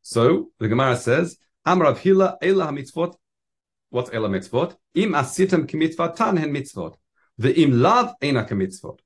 So 0.02 0.52
the 0.60 0.68
Gemara 0.68 0.96
says, 0.96 1.38
Amrav 1.68 1.98
Hila 1.98 2.38
Ela 2.42 2.68
mitzvot. 2.68 3.16
What's 3.90 4.10
Ela 4.14 4.30
mitzvot? 4.30 4.76
Im 4.96 5.14
asitem 5.14 5.68
kimitzvah 5.68 6.16
tan 6.16 6.38
hen 6.38 6.54
mitzvot. 6.54 6.96
The 7.38 7.60
im 7.62 7.82
lav 7.82 8.14
ena 8.22 8.46
kimitzvot. 8.46 9.00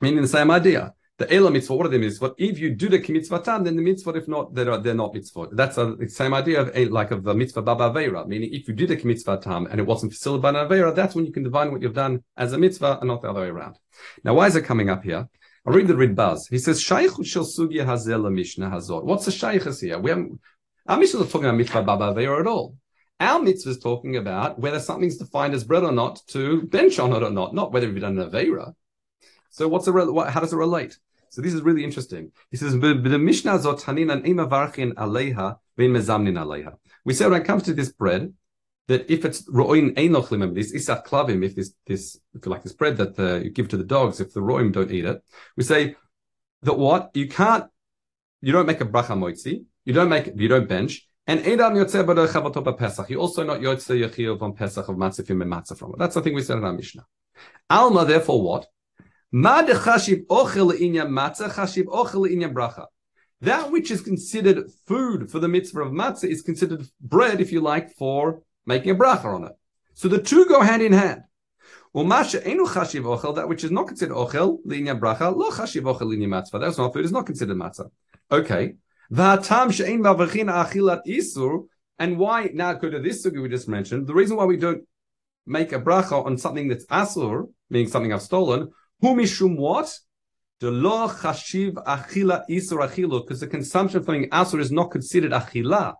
Meaning 0.00 0.22
the 0.22 0.28
same 0.28 0.50
idea 0.50 0.94
the 1.20 1.32
Ela 1.34 1.50
mitzvah, 1.50 1.74
what 1.76 1.86
are 1.86 1.90
the 1.90 1.98
mitzvot? 1.98 2.34
If 2.38 2.58
you 2.58 2.74
do 2.74 2.88
the 2.88 2.98
mitzvatan, 2.98 3.64
then 3.64 3.76
the 3.76 3.82
mitzvot, 3.82 4.16
if 4.16 4.26
not, 4.26 4.54
they're, 4.54 4.78
they're 4.78 4.94
not 4.94 5.12
mitzvot. 5.12 5.50
That's 5.52 5.76
a, 5.76 5.94
the 5.94 6.08
same 6.08 6.32
idea 6.32 6.62
of 6.62 6.70
a, 6.74 6.86
like 6.86 7.10
of 7.10 7.24
the 7.24 7.34
mitzvah 7.34 7.60
baba 7.60 7.90
avera, 7.90 8.26
meaning 8.26 8.54
if 8.54 8.66
you 8.66 8.72
did 8.72 8.90
a 8.90 8.96
mitzvatam 8.96 9.70
and 9.70 9.78
it 9.78 9.86
wasn't 9.86 10.12
facilitated 10.12 10.42
by 10.42 10.48
an 10.48 10.66
avera, 10.66 10.94
that's 10.94 11.14
when 11.14 11.26
you 11.26 11.32
can 11.32 11.42
divine 11.42 11.72
what 11.72 11.82
you've 11.82 11.92
done 11.92 12.24
as 12.38 12.54
a 12.54 12.58
mitzvah 12.58 13.00
and 13.00 13.08
not 13.08 13.20
the 13.20 13.28
other 13.28 13.42
way 13.42 13.48
around. 13.48 13.76
Now, 14.24 14.32
why 14.32 14.46
is 14.46 14.56
it 14.56 14.62
coming 14.62 14.88
up 14.88 15.04
here? 15.04 15.28
I'll 15.66 15.74
read 15.74 15.88
the 15.88 15.94
Ridbaz. 15.94 16.48
He 16.48 16.56
says, 16.58 16.80
Shaykh 16.80 17.10
shel 17.22 17.44
sugya 17.44 17.84
hazel 17.84 18.30
mishnah 18.30 18.70
hazot. 18.70 19.04
What's 19.04 19.26
the 19.26 19.30
shaykhs 19.30 19.82
here? 19.82 19.98
We 19.98 20.08
haven't, 20.08 20.40
our 20.86 20.96
mishnah 20.96 21.20
is 21.20 21.30
talking 21.30 21.48
about 21.48 21.58
mitzvah 21.58 21.82
baba 21.82 22.14
avera 22.14 22.40
at 22.40 22.46
all. 22.46 22.76
Our 23.20 23.42
mitzvah 23.42 23.70
is 23.72 23.78
talking 23.78 24.16
about 24.16 24.58
whether 24.58 24.80
something's 24.80 25.18
defined 25.18 25.52
as 25.52 25.64
bread 25.64 25.84
or 25.84 25.92
not 25.92 26.22
to 26.28 26.62
bench 26.62 26.98
on 26.98 27.12
it 27.12 27.22
or 27.22 27.30
not, 27.30 27.54
not 27.54 27.72
whether 27.72 27.86
you've 27.86 28.00
done 28.00 28.18
an 28.18 28.30
avera. 28.30 28.72
So 29.50 29.68
what's 29.68 29.84
the, 29.84 29.92
how 30.30 30.40
does 30.40 30.54
it 30.54 30.56
relate? 30.56 30.98
So 31.30 31.40
this 31.40 31.54
is 31.54 31.62
really 31.62 31.84
interesting. 31.84 32.32
He 32.50 32.56
says, 32.56 32.72
"The 32.78 32.94
Mishnah 32.94 33.58
zot 33.58 33.82
haninan 33.82 34.26
imavarchin 34.26 34.94
aleha 34.94 35.58
vein 35.76 35.92
mezamnin 35.92 36.36
aleha." 36.44 36.74
We 37.04 37.14
say 37.14 37.28
when 37.28 37.40
it 37.40 37.46
comes 37.46 37.62
to 37.64 37.72
this 37.72 37.90
bread, 37.90 38.34
that 38.88 39.10
if 39.10 39.24
it's 39.24 39.48
ro'in 39.48 39.94
einoch 39.94 40.28
limim, 40.28 40.54
this 40.54 40.74
isat 40.74 41.06
klavim, 41.06 41.44
if 41.44 41.54
this 41.54 41.72
this 41.86 42.18
if 42.34 42.44
you 42.44 42.50
like 42.50 42.62
this 42.62 42.72
bread 42.72 42.96
that 42.98 43.18
uh, 43.18 43.36
you 43.36 43.50
give 43.50 43.68
to 43.68 43.76
the 43.76 43.84
dogs, 43.84 44.20
if 44.20 44.32
the 44.34 44.40
ro'im 44.40 44.72
don't 44.72 44.90
eat 44.90 45.04
it, 45.04 45.22
we 45.56 45.62
say 45.62 45.96
that 46.62 46.76
what 46.76 47.10
you 47.14 47.28
can't, 47.28 47.66
you 48.42 48.52
don't 48.52 48.66
make 48.66 48.80
a 48.80 48.84
bracha 48.84 49.16
moitzi, 49.16 49.64
you 49.84 49.92
don't 49.92 50.08
make, 50.08 50.32
you 50.36 50.48
don't 50.48 50.68
bench, 50.68 51.06
and 51.26 51.40
Edam 51.46 51.74
Yotzeh 51.74 52.76
Pesach. 52.76 53.08
You 53.08 53.20
also 53.20 53.44
not 53.44 53.60
Yotzeh 53.60 54.08
Yechiyov 54.08 54.42
on 54.42 54.54
Pesach 54.54 54.88
of 54.88 54.96
Matzah 54.96 55.30
and 55.30 55.42
Matzah 55.42 55.78
from 55.78 55.92
it. 55.92 55.98
That's 55.98 56.14
the 56.14 56.22
thing 56.22 56.34
we 56.34 56.42
said 56.42 56.58
in 56.58 56.64
our 56.64 56.72
Mishnah. 56.72 57.06
Alma, 57.70 58.04
therefore, 58.04 58.42
what? 58.42 58.66
That 59.32 59.68
which 63.70 63.90
is 63.90 64.00
considered 64.00 64.70
food 64.86 65.30
for 65.30 65.38
the 65.38 65.48
mitzvah 65.48 65.82
of 65.82 65.92
matzah 65.92 66.24
is 66.24 66.42
considered 66.42 66.88
bread, 67.00 67.40
if 67.40 67.52
you 67.52 67.60
like, 67.60 67.94
for 67.94 68.42
making 68.66 68.90
a 68.90 68.96
bracha 68.96 69.26
on 69.26 69.44
it. 69.44 69.52
So 69.94 70.08
the 70.08 70.20
two 70.20 70.46
go 70.46 70.62
hand 70.62 70.82
in 70.82 70.92
hand. 70.92 71.22
That 71.94 73.44
which 73.48 73.64
is 73.64 73.70
not 73.70 73.88
considered 73.88 74.14
ochel, 74.14 74.58
linya 74.66 74.98
bracha, 74.98 75.34
lo 75.34 75.50
chashiv 75.50 75.82
ochel 75.82 76.12
linya 76.12 76.26
matzah. 76.26 76.60
That's 76.60 76.78
not 76.78 76.92
food, 76.92 77.04
is 77.04 77.12
not 77.12 77.26
considered 77.26 77.56
matzah. 77.56 77.90
Okay. 78.32 78.74
And 79.12 79.44
why, 82.18 82.50
now 82.54 82.72
go 82.74 82.90
to 82.90 83.00
this 83.00 83.26
sugi 83.26 83.42
we 83.42 83.48
just 83.48 83.68
mentioned, 83.68 84.06
the 84.06 84.14
reason 84.14 84.36
why 84.36 84.44
we 84.44 84.56
don't 84.56 84.84
make 85.46 85.72
a 85.72 85.80
bracha 85.80 86.24
on 86.24 86.38
something 86.38 86.68
that's 86.68 86.86
asur, 86.86 87.48
meaning 87.68 87.88
something 87.88 88.12
I've 88.12 88.22
stolen, 88.22 88.70
who 89.00 89.56
what? 89.56 89.98
The 90.60 90.70
law 90.70 91.08
chashiv 91.08 91.74
achila 91.74 92.44
isur 92.50 92.86
achilu, 92.86 93.22
because 93.24 93.40
the 93.40 93.46
consumption 93.46 94.00
of 94.00 94.04
something 94.04 94.28
asur 94.28 94.60
is 94.60 94.70
not 94.70 94.90
considered 94.90 95.32
achila. 95.32 95.94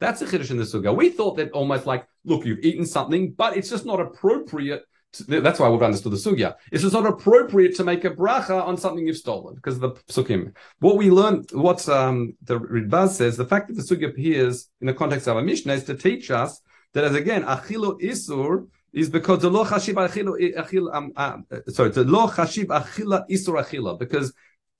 That's 0.00 0.20
a 0.22 0.26
chiddush 0.26 0.50
in 0.50 0.56
the 0.58 0.64
suga. 0.64 0.94
We 0.94 1.10
thought 1.10 1.36
that 1.36 1.52
almost 1.52 1.86
like, 1.86 2.06
look, 2.24 2.44
you've 2.44 2.64
eaten 2.64 2.84
something, 2.84 3.32
but 3.32 3.56
it's 3.56 3.70
just 3.70 3.86
not 3.86 4.00
appropriate 4.00 4.82
that's 5.28 5.58
why 5.58 5.68
we've 5.68 5.82
understood 5.82 6.12
the 6.12 6.16
sugya. 6.16 6.54
It's 6.72 6.82
just 6.82 6.92
not 6.94 7.06
appropriate 7.06 7.74
to 7.76 7.84
make 7.84 8.04
a 8.04 8.10
bracha 8.10 8.62
on 8.62 8.76
something 8.76 9.06
you've 9.06 9.16
stolen 9.16 9.54
because 9.54 9.76
of 9.76 9.80
the 9.80 9.90
psukim. 10.12 10.54
What 10.80 10.96
we 10.96 11.10
learned, 11.10 11.50
what 11.52 11.88
um, 11.88 12.34
the 12.42 12.58
Ridbaz 12.58 13.10
says, 13.10 13.36
the 13.36 13.46
fact 13.46 13.68
that 13.68 13.74
the 13.74 13.82
sugya 13.82 14.10
appears 14.10 14.68
in 14.80 14.86
the 14.86 14.94
context 14.94 15.26
of 15.26 15.36
a 15.36 15.42
Mishnah 15.42 15.74
is 15.74 15.84
to 15.84 15.94
teach 15.94 16.30
us 16.30 16.60
that 16.92 17.04
as 17.04 17.14
again, 17.14 17.44
achilo 17.44 18.00
isur 18.00 18.66
is 18.96 19.10
because 19.10 19.42
the 19.42 19.50
lo 19.50 19.62
chashiv 19.64 19.94
achilo, 19.94 20.94
um, 20.94 21.12
uh, 21.16 21.36
sorry, 21.68 21.90
the 21.90 22.02
lo 22.02 22.28
chashiv 22.28 22.66
achila 22.66 23.28
isur 23.30 23.62
achila, 23.62 23.98
because 23.98 24.32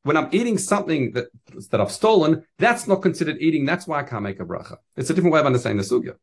when 0.05 0.17
I'm 0.17 0.29
eating 0.33 0.57
something 0.57 1.13
that, 1.13 1.27
that 1.71 1.81
I've 1.83 1.93
stolen, 1.93 2.45
that's 2.59 2.89
not 2.89 3.03
considered 3.03 3.37
eating. 3.41 3.67
That's 3.67 3.87
why 3.87 4.01
I 4.01 4.05
can't 4.05 4.23
make 4.23 4.41
a 4.41 4.45
bracha. 4.45 4.77
It's 4.97 5.11
a 5.11 5.15
different 5.15 5.35
way 5.35 5.41
of 5.41 5.47
understanding 5.47 5.77
the 5.77 5.95
sugya. 5.95 6.15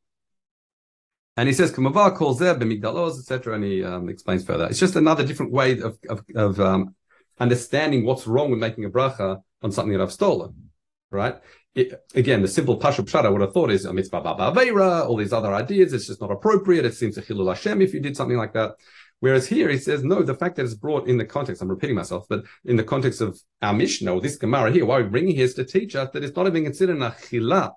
And 1.38 1.48
he 1.48 1.54
says, 1.54 1.72
Kamavar 1.72 2.16
calls 2.16 2.40
there, 2.40 2.56
Bemigdalos, 2.56 3.20
etc. 3.20 3.56
And 3.56 3.64
he 3.64 3.84
um, 3.84 4.10
explains 4.10 4.44
further. 4.44 4.68
It's 4.68 4.80
just 4.80 4.96
another 4.96 5.26
different 5.26 5.52
way 5.52 5.80
of, 5.80 5.98
of, 6.10 6.24
of 6.36 6.60
um, 6.60 6.96
understanding 7.40 8.06
what's 8.06 8.26
wrong 8.26 8.50
with 8.50 8.60
making 8.60 8.86
a 8.86 8.90
bracha 8.90 9.42
on 9.62 9.72
something 9.72 9.94
that 9.94 10.02
I've 10.02 10.12
stolen, 10.12 10.70
right? 11.12 11.36
It, 11.76 12.04
again, 12.14 12.44
the 12.44 12.48
simple 12.48 12.80
pashup 12.80 13.10
pshat 13.10 13.26
I 13.26 13.30
would 13.30 13.42
have 13.42 13.54
thought 13.54 13.72
is 13.72 13.86
a 13.86 13.94
mitzvah 13.94 14.22
baba 14.22 15.06
all 15.08 15.18
these 15.18 15.34
other 15.34 15.54
ideas. 15.54 15.92
It's 15.94 16.08
just 16.08 16.22
not 16.22 16.32
appropriate. 16.32 16.86
It 16.86 16.94
seems 16.94 17.18
a 17.18 17.22
chilul 17.22 17.48
Hashem 17.48 17.82
if 17.82 17.94
you 17.94 18.00
did 18.00 18.16
something 18.16 18.38
like 18.38 18.54
that. 18.54 18.76
Whereas 19.22 19.48
here 19.48 19.70
he 19.70 19.78
says, 19.78 20.04
no, 20.04 20.22
the 20.22 20.36
fact 20.36 20.58
that 20.58 20.66
it's 20.66 20.74
brought 20.74 21.08
in 21.08 21.18
the 21.18 21.26
context, 21.26 21.62
I'm 21.62 21.70
repeating 21.70 21.96
myself, 21.96 22.26
but 22.30 22.44
in 22.66 22.76
the 22.76 22.84
context 22.84 23.22
of 23.22 23.40
our 23.62 23.74
Mishnah, 23.74 24.14
or 24.14 24.22
this 24.22 24.36
Gemara 24.36 24.72
here, 24.72 24.86
why 24.86 24.98
we're 24.98 25.10
bringing 25.10 25.36
here 25.36 25.46
is 25.46 25.54
to 25.54 25.64
teach 25.64 25.96
us 25.96 26.10
that 26.12 26.24
it's 26.24 26.36
not 26.36 26.46
even 26.46 26.66
considered 26.66 26.98
an 26.98 27.10
achila 27.10 27.72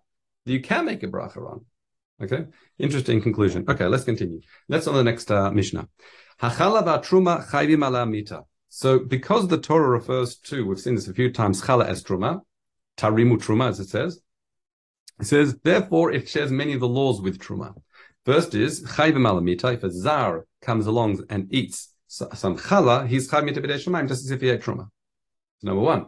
that 0.45 0.53
you 0.53 0.61
can 0.61 0.85
make 0.85 1.03
a 1.05 1.07
bracha 1.07 1.39
on. 1.49 1.65
Okay, 2.21 2.47
interesting 2.79 3.23
conclusion. 3.23 3.65
Okay, 3.69 3.87
let's 3.87 4.05
continue. 4.05 4.41
Let's 4.69 4.87
on 4.87 4.95
the 4.95 5.05
next 5.05 5.31
uh, 5.31 5.51
Mishnah. 5.51 5.89
Hachala 6.41 6.83
chayvim. 7.05 8.45
So, 8.69 8.99
because 8.99 9.49
the 9.49 9.59
Torah 9.59 9.89
refers 9.89 10.37
to, 10.37 10.67
we've 10.67 10.81
seen 10.81 10.97
this 10.97 11.09
a 11.09 11.15
few 11.15 11.33
times, 11.33 11.63
chala 11.63 11.87
as 11.87 12.03
truma, 12.03 12.41
tarimu 12.97 13.39
truma, 13.39 13.69
as 13.69 13.81
it 13.81 13.89
says. 13.89 14.21
It 15.21 15.27
says, 15.27 15.57
therefore, 15.63 16.13
it 16.13 16.29
shares 16.29 16.51
many 16.51 16.75
of 16.75 16.81
the 16.81 16.89
laws 16.89 17.21
with 17.21 17.39
truma. 17.39 17.75
First 18.25 18.55
is 18.55 18.85
chayvim 18.85 19.29
ala 19.29 19.41
mita. 19.41 19.73
If 19.73 19.85
a 19.85 19.91
zar 19.91 20.47
comes 20.61 20.87
along 20.87 21.25
and 21.31 21.53
eats 21.53 21.95
some 22.09 22.57
chala, 22.57 23.07
he's 23.07 23.31
chayv 23.31 23.45
mita 23.45 23.61
b'dei 23.61 24.09
just 24.09 24.25
as 24.25 24.31
if 24.31 24.41
he 24.41 24.51
ate 24.51 24.63
truma. 24.63 24.89
Number 25.63 25.81
one, 25.81 26.07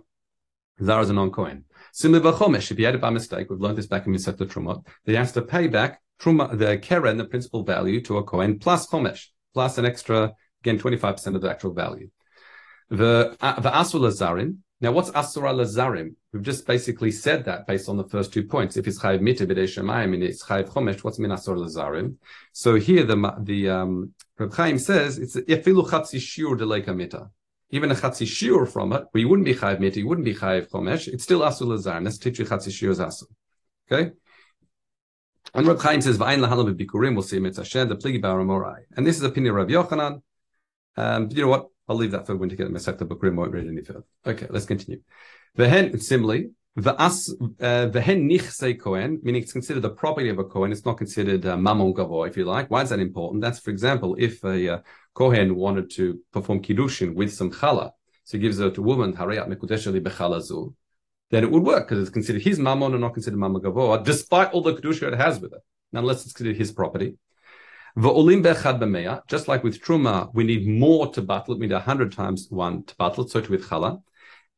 zar 0.82 1.00
is 1.00 1.10
a 1.10 1.12
non-kohen. 1.12 1.64
Similar 1.92 2.32
chomesh, 2.32 2.70
if 2.70 2.76
he 2.76 2.82
had 2.82 2.94
it 2.94 3.00
by 3.00 3.10
mistake, 3.10 3.48
we've 3.48 3.60
learned 3.60 3.78
this 3.78 3.86
back 3.86 4.06
in 4.06 4.12
Masechta 4.12 4.48
Trumot, 4.48 4.86
he 5.04 5.14
has 5.14 5.32
to 5.32 5.42
pay 5.42 5.68
back 5.68 6.00
truma, 6.20 6.56
the 6.56 6.78
keren, 6.78 7.16
the 7.16 7.24
principal 7.24 7.62
value, 7.62 8.00
to 8.02 8.18
a 8.18 8.24
kohen 8.24 8.58
plus 8.58 8.86
chomesh, 8.88 9.26
plus 9.54 9.78
an 9.78 9.84
extra, 9.84 10.32
again, 10.62 10.78
25% 10.78 11.34
of 11.34 11.40
the 11.40 11.50
actual 11.50 11.72
value. 11.72 12.10
The 12.90 13.36
uh, 13.40 13.60
the 13.60 13.70
asul. 13.70 14.56
Now, 14.80 14.92
what's 14.92 15.10
asura 15.10 15.52
lazarim? 15.52 16.14
We've 16.32 16.42
just 16.42 16.66
basically 16.66 17.10
said 17.10 17.44
that 17.46 17.66
based 17.66 17.88
on 17.88 17.96
the 17.96 18.08
first 18.08 18.32
two 18.32 18.44
points. 18.44 18.76
If 18.76 18.86
it's 18.86 19.00
chayiv 19.00 19.20
mita 19.20 19.46
b'dei 19.46 19.64
shemayim 19.64 20.14
and 20.14 20.22
it's 20.22 20.44
chayiv 20.44 20.68
chomesh, 20.68 21.02
what's 21.02 21.18
min 21.18 21.30
asur 21.30 21.56
lazarim? 21.56 22.16
So 22.52 22.76
here 22.76 23.04
the 23.04 23.34
the 23.40 23.70
um, 23.70 24.12
Reb 24.38 24.52
Chaim 24.54 24.78
says 24.78 25.18
it's 25.18 25.36
efilu 25.36 25.88
chatzi 25.88 26.20
shiur 26.20 26.56
deleka 26.56 26.94
mita 26.94 27.30
even 27.70 27.90
a 27.90 27.94
chatzi 27.94 28.26
shiur 28.26 28.66
from 28.70 28.92
it, 28.92 29.04
where 29.10 29.20
you 29.20 29.28
wouldn't 29.28 29.44
be 29.44 29.54
chayiv 29.54 29.80
Mita, 29.80 29.98
you 29.98 30.08
wouldn't 30.08 30.24
be 30.24 30.34
chayiv 30.34 30.70
chomesh, 30.70 31.08
it's 31.08 31.24
still 31.24 31.40
asul 31.40 31.68
lazar. 31.68 32.00
Let's 32.00 32.18
teach 32.18 32.38
you 32.38 32.44
chatzi 32.44 32.68
shiur 32.68 32.90
is 32.90 32.98
asul. 32.98 33.26
Okay? 33.90 34.12
And 35.54 35.66
Reb 35.66 35.80
Chaim 35.80 36.00
says, 36.00 36.18
"Va'ayin 36.18 36.46
lahalam 36.46 36.74
bikurim." 36.74 37.14
We'll 37.14 37.22
see 37.22 37.38
mitzvah 37.38 37.86
the 37.86 37.96
pligi 37.96 38.20
baramorai. 38.22 38.82
And 38.96 39.06
this 39.06 39.16
is 39.16 39.22
opinion 39.22 39.56
of 39.56 39.56
Rav 39.56 39.68
Yochanan. 39.68 40.22
Um, 40.96 41.28
you 41.30 41.42
know 41.42 41.48
what? 41.48 41.68
I'll 41.88 41.96
leave 41.96 42.10
that 42.12 42.26
for 42.26 42.36
when 42.36 42.48
to 42.48 42.56
get 42.56 42.68
Masechta 42.68 43.00
Bikurim. 43.00 43.36
Won't 43.36 43.52
read 43.52 43.66
any 43.66 43.82
further. 43.82 44.04
Okay, 44.26 44.46
let's 44.50 44.66
continue. 44.66 45.00
Vehen 45.56 46.00
similarly, 46.00 46.50
V'as 46.78 47.30
uh, 47.60 47.90
v'hen 47.90 48.30
nichsei 48.30 48.78
kohen, 48.78 49.18
meaning 49.22 49.42
it's 49.42 49.52
considered 49.52 49.80
the 49.80 49.90
property 49.90 50.28
of 50.28 50.38
a 50.38 50.44
kohen. 50.44 50.70
It's 50.70 50.84
not 50.84 50.96
considered 50.96 51.44
uh, 51.44 51.56
mamon 51.56 51.92
gavo, 51.92 52.28
if 52.28 52.36
you 52.36 52.44
like. 52.44 52.70
Why 52.70 52.82
is 52.82 52.90
that 52.90 53.00
important? 53.00 53.42
That's, 53.42 53.58
for 53.58 53.70
example, 53.70 54.14
if 54.16 54.44
a 54.44 54.74
uh, 54.74 54.78
kohen 55.14 55.56
wanted 55.56 55.90
to 55.92 56.20
perform 56.32 56.62
kiddushin 56.62 57.14
with 57.14 57.34
some 57.34 57.50
challah, 57.50 57.90
so 58.22 58.36
he 58.36 58.38
gives 58.38 58.60
it 58.60 58.74
to 58.74 58.80
a 58.80 58.84
woman, 58.84 59.12
harayat 59.12 59.48
mekudeshali 59.48 60.00
bechalazu, 60.00 60.72
then 61.30 61.42
it 61.42 61.50
would 61.50 61.64
work 61.64 61.88
because 61.88 62.00
it's 62.00 62.10
considered 62.10 62.42
his 62.42 62.60
mamon 62.60 62.92
and 62.92 63.00
not 63.00 63.14
considered 63.14 63.40
mamon 63.40 63.60
gavo, 63.60 64.04
despite 64.04 64.52
all 64.52 64.62
the 64.62 64.74
kedusha 64.74 65.12
it 65.12 65.16
has 65.16 65.40
with 65.40 65.52
it, 65.52 65.62
Now, 65.92 66.00
unless 66.00 66.24
it's 66.24 66.32
considered 66.32 66.58
his 66.58 66.70
property. 66.70 67.16
Just 67.96 69.48
like 69.48 69.64
with 69.64 69.82
truma, 69.82 70.30
we 70.34 70.44
need 70.44 70.66
more 70.66 71.12
to 71.12 71.22
battle. 71.22 71.58
We 71.58 71.66
need 71.66 71.76
hundred 71.76 72.12
times 72.12 72.46
one 72.50 72.84
to 72.84 72.96
battle. 72.96 73.26
So 73.28 73.40
to 73.40 73.50
with 73.50 73.68
challah. 73.68 74.02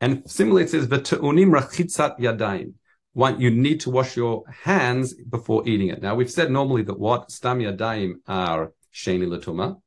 And 0.00 0.22
similarly, 0.30 0.64
it 0.64 0.70
says, 0.70 0.86
"V'te'unim 0.86 1.50
rachitzat 1.50 2.18
yadayim." 2.18 2.74
One, 3.12 3.40
you 3.40 3.50
need 3.50 3.80
to 3.80 3.90
wash 3.90 4.16
your 4.16 4.44
hands 4.62 5.14
before 5.14 5.68
eating 5.68 5.88
it. 5.88 6.00
Now, 6.00 6.14
we've 6.14 6.30
said 6.30 6.50
normally 6.50 6.82
that 6.82 6.98
what 6.98 7.30
stam 7.30 7.58
yadayim 7.58 8.20
are 8.28 8.72
sheni 8.94 9.26
latuma, 9.26 9.80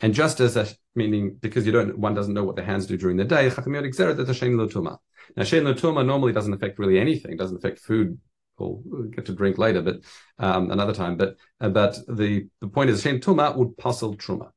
and 0.00 0.12
just 0.12 0.40
as 0.40 0.56
a 0.56 0.66
meaning 0.94 1.36
because 1.40 1.66
you 1.66 1.72
don't, 1.72 1.98
one 1.98 2.14
doesn't 2.14 2.34
know 2.34 2.44
what 2.44 2.56
the 2.56 2.64
hands 2.64 2.86
do 2.86 2.96
during 2.96 3.16
the 3.16 3.24
day, 3.24 3.48
chachamiyot 3.48 3.86
exeret 3.88 4.16
that 4.16 4.28
a 4.28 4.32
sheni 4.32 4.54
latuma. 4.54 4.98
Now, 5.36 5.44
sheni 5.44 5.72
latuma 5.72 6.04
normally 6.04 6.32
doesn't 6.32 6.52
affect 6.52 6.78
really 6.78 6.98
anything, 6.98 7.36
doesn't 7.36 7.56
affect 7.56 7.78
food. 7.78 8.18
We'll 8.58 9.04
get 9.10 9.26
to 9.26 9.34
drink 9.34 9.58
later, 9.58 9.82
but 9.82 9.96
um, 10.38 10.70
another 10.70 10.94
time. 10.94 11.16
But 11.16 11.36
uh, 11.60 11.70
but 11.70 11.98
the 12.08 12.48
the 12.60 12.68
point 12.68 12.90
is, 12.90 13.02
sheni 13.02 13.20
tuma 13.20 13.56
would 13.56 13.76
puzzle 13.76 14.16
truma. 14.16 14.50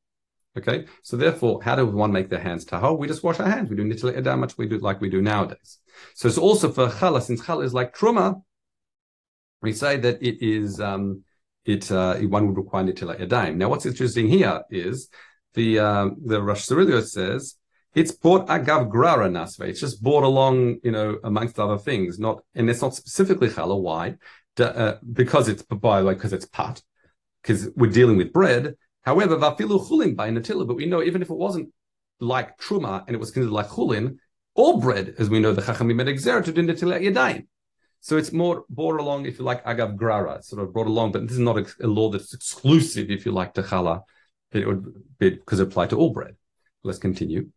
Okay, 0.56 0.86
so 1.02 1.16
therefore, 1.16 1.60
how 1.62 1.76
does 1.76 1.88
one 1.88 2.10
make 2.10 2.30
their 2.30 2.40
hands 2.40 2.64
tahor? 2.64 2.98
We 2.98 3.06
just 3.06 3.22
wash 3.22 3.38
our 3.38 3.48
hands. 3.48 3.70
We 3.70 3.76
do 3.76 3.84
nitile 3.84 4.16
edam, 4.16 4.40
much 4.40 4.58
we 4.58 4.66
do 4.66 4.78
like 4.78 5.00
we 5.00 5.10
do 5.10 5.22
nowadays. 5.22 5.78
So 6.14 6.26
it's 6.26 6.38
also 6.38 6.72
for 6.72 6.88
challah, 6.88 7.22
since 7.22 7.40
challah 7.42 7.64
is 7.64 7.74
like 7.74 7.96
truma, 7.96 8.42
we 9.62 9.72
say 9.72 9.96
that 9.98 10.22
it 10.22 10.42
is 10.44 10.80
um, 10.80 11.22
it 11.64 11.90
uh, 11.92 12.16
one 12.16 12.48
would 12.48 12.56
require 12.56 12.84
nitile 12.84 13.20
edam. 13.20 13.56
Now, 13.56 13.68
what's 13.68 13.86
interesting 13.86 14.28
here 14.28 14.62
is 14.70 15.08
the 15.54 15.78
um, 15.78 16.16
the 16.24 16.42
Rosh 16.42 16.66
Sirilio 16.68 17.04
says 17.04 17.56
it's 17.94 18.12
bought 18.12 18.46
agav 18.48 18.90
grara 18.90 19.28
nasve. 19.28 19.68
It's 19.68 19.80
just 19.80 20.02
bought 20.02 20.24
along, 20.24 20.78
you 20.82 20.90
know, 20.90 21.18
amongst 21.24 21.58
other 21.58 21.78
things. 21.78 22.18
Not 22.18 22.42
and 22.54 22.68
it's 22.70 22.82
not 22.82 22.94
specifically 22.94 23.48
challah. 23.48 23.80
Why? 23.80 24.14
Uh, 24.58 24.94
because 25.12 25.48
it's 25.48 25.62
by 25.62 26.02
because 26.02 26.32
it's 26.32 26.46
pat. 26.46 26.82
Because 27.42 27.70
we're 27.76 27.90
dealing 27.90 28.16
with 28.16 28.32
bread 28.32 28.74
However, 29.08 29.38
vafilu 29.38 29.88
chulin 29.88 30.14
by 30.14 30.28
natila, 30.28 30.66
but 30.66 30.76
we 30.76 30.84
know 30.84 31.02
even 31.02 31.22
if 31.22 31.30
it 31.30 31.36
wasn't 31.36 31.72
like 32.20 32.58
truma 32.58 33.04
and 33.06 33.14
it 33.16 33.18
was 33.18 33.30
considered 33.30 33.54
like 33.54 33.68
chulin, 33.68 34.18
all 34.54 34.82
bread, 34.82 35.14
as 35.18 35.30
we 35.30 35.40
know, 35.40 35.52
the 35.54 35.62
chachamim 35.62 35.96
made 35.96 36.08
exer 36.08 36.44
to 36.44 36.52
do 36.52 36.62
natila 36.62 37.00
yadayim. 37.00 37.46
So 38.00 38.18
it's 38.18 38.32
more 38.32 38.66
brought 38.68 39.00
along, 39.00 39.24
if 39.24 39.38
you 39.38 39.46
like, 39.46 39.64
agav 39.64 39.96
grara, 39.96 40.42
sort 40.42 40.62
of 40.62 40.74
brought 40.74 40.88
along, 40.88 41.12
but 41.12 41.22
this 41.22 41.32
is 41.32 41.38
not 41.38 41.56
a, 41.56 41.86
law 41.86 42.10
that's 42.10 42.34
exclusive, 42.34 43.10
if 43.10 43.24
you 43.24 43.32
like, 43.32 43.54
to 43.54 43.62
challah. 43.62 44.02
It 44.52 44.66
would 44.66 44.84
be 45.18 45.30
because 45.30 45.60
it 45.60 45.68
applied 45.68 45.88
to 45.90 45.96
all 45.96 46.10
bread. 46.10 46.36
Let's 46.84 46.98
continue. 46.98 47.48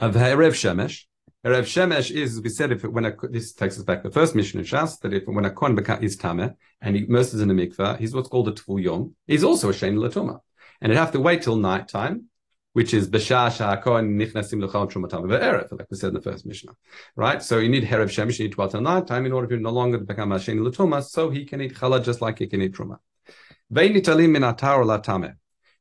Of 0.00 0.14
Erev 0.14 0.54
Shemesh, 0.54 1.04
Erev 1.46 1.62
Shemesh 1.62 2.10
is, 2.10 2.36
as 2.36 2.42
we 2.42 2.48
said, 2.48 2.72
if 2.72 2.84
it, 2.84 2.92
when 2.92 3.04
a, 3.04 3.14
this 3.30 3.52
takes 3.52 3.78
us 3.78 3.84
back 3.84 4.02
the 4.02 4.10
first 4.10 4.34
mission 4.34 4.58
in 4.58 4.66
Shas, 4.66 4.98
that 5.00 5.14
if 5.14 5.22
when 5.26 5.44
a 5.44 5.52
Kohen 5.52 5.78
is 6.02 6.16
Tameh 6.16 6.56
and 6.80 6.96
he 6.96 7.04
immerses 7.04 7.40
in 7.40 7.48
a 7.48 7.54
mikveh, 7.54 7.98
he's 8.00 8.12
what's 8.12 8.28
called 8.28 8.48
a 8.48 8.52
Tvul 8.52 8.82
Yom. 8.82 9.14
He's 9.28 9.44
also 9.44 9.68
a 9.68 9.72
Shein 9.72 9.94
Latuma. 9.96 10.40
And 10.80 10.90
he'd 10.90 10.98
have 10.98 11.12
to 11.12 11.20
wait 11.20 11.42
till 11.42 11.54
night 11.54 11.86
time, 11.86 12.24
which 12.72 12.92
is 12.92 13.08
Bashar 13.08 13.56
Shah 13.56 13.76
Kohen 13.76 14.18
Nichnasim 14.18 14.66
Lechal 14.66 14.90
Trumatam 14.90 15.26
Ve'erev, 15.26 15.70
like 15.78 15.86
we 15.88 15.96
said 15.96 16.08
in 16.08 16.14
the 16.14 16.22
first 16.22 16.44
Mishnah. 16.44 16.72
Right? 17.14 17.40
So 17.40 17.58
you 17.58 17.68
need 17.68 17.84
Erev 17.84 18.08
Shemesh, 18.08 18.40
you 18.40 18.46
need 18.46 18.54
to 18.54 18.60
wait 18.60 18.72
till 18.72 18.80
night 18.80 19.06
time 19.06 19.26
in 19.26 19.32
order 19.32 19.46
for 19.46 19.54
him 19.54 19.60
to 19.60 19.64
no 19.64 19.70
longer 19.70 19.98
become 19.98 20.32
a 20.32 20.36
Shein 20.36 20.58
Latuma, 20.58 21.04
so 21.04 21.30
he 21.30 21.44
can 21.44 21.60
eat 21.60 21.74
challah 21.74 22.04
just 22.04 22.20
like 22.20 22.40
he 22.40 22.48
can 22.48 22.62
eat 22.62 22.72
Truma. 22.74 22.98
Ve'nitalim 23.72 24.30
min 24.30 24.42
atar. 24.42 25.34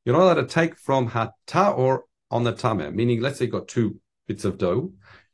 You're 0.06 0.16
not 0.16 0.22
allowed 0.22 0.34
to 0.36 0.46
take 0.46 0.78
from 0.78 1.10
hatar 1.10 2.02
on 2.30 2.44
the 2.44 2.54
tameh, 2.54 2.94
meaning 2.94 3.22
let's 3.22 3.40
say 3.40 3.46
you've 3.46 3.54
got 3.54 3.68
two 3.68 4.00
bits 4.28 4.46
of 4.46 4.58
dough 4.58 4.92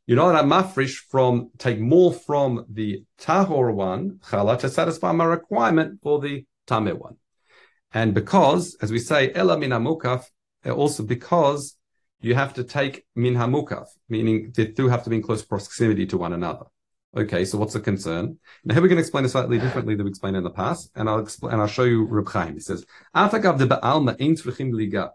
you're 0.10 0.16
not 0.16 0.34
allowed 0.34 0.74
mafresh 0.74 0.96
from 1.12 1.52
take 1.60 1.80
more 1.80 2.12
from 2.12 2.66
the 2.68 3.04
tahor 3.22 3.72
one 3.72 4.20
challah 4.28 4.58
to 4.58 4.68
satisfy 4.68 5.12
my 5.12 5.24
requirement 5.24 6.00
for 6.02 6.20
the 6.20 6.44
tameh 6.66 6.98
one, 6.98 7.18
and 7.94 8.16
because, 8.16 8.76
as 8.82 8.92
we 8.92 8.98
say, 8.98 9.32
ela 9.34 9.56
min 9.56 9.70
hamukaf, 9.70 10.26
eh, 10.66 10.72
also 10.72 11.04
because 11.04 11.76
you 12.22 12.34
have 12.34 12.56
to 12.56 12.64
take 12.64 13.06
min 13.16 13.36
hamukaf, 13.36 13.86
meaning 14.10 14.52
they 14.56 14.66
do 14.66 14.88
have 14.88 15.04
to 15.04 15.12
be 15.12 15.18
in 15.18 15.22
close 15.22 15.46
proximity 15.46 16.08
to 16.08 16.18
one 16.18 16.34
another. 16.34 16.66
Okay, 17.16 17.46
so 17.46 17.60
what's 17.60 17.74
the 17.74 17.80
concern? 17.80 18.40
Now 18.66 18.74
here 18.74 18.82
we're 18.82 18.90
going 18.90 18.98
to 18.98 19.02
explain 19.02 19.26
it 19.26 19.30
slightly 19.30 19.60
differently 19.60 19.94
than 19.94 20.06
we 20.06 20.10
explained 20.10 20.38
in 20.38 20.44
the 20.44 20.50
past, 20.50 20.90
and 20.96 21.08
I'll 21.08 21.20
explain 21.20 21.54
and 21.54 21.62
I'll 21.62 21.68
show 21.68 21.84
you 21.84 22.06
Reb 22.06 22.30
Chaim. 22.30 22.56
He 22.56 22.62
says, 22.62 22.84
"Afagav 23.16 23.60
de 23.60 23.68
ba'alma 23.68 24.16
ein 24.20 24.72
liga." 24.72 25.12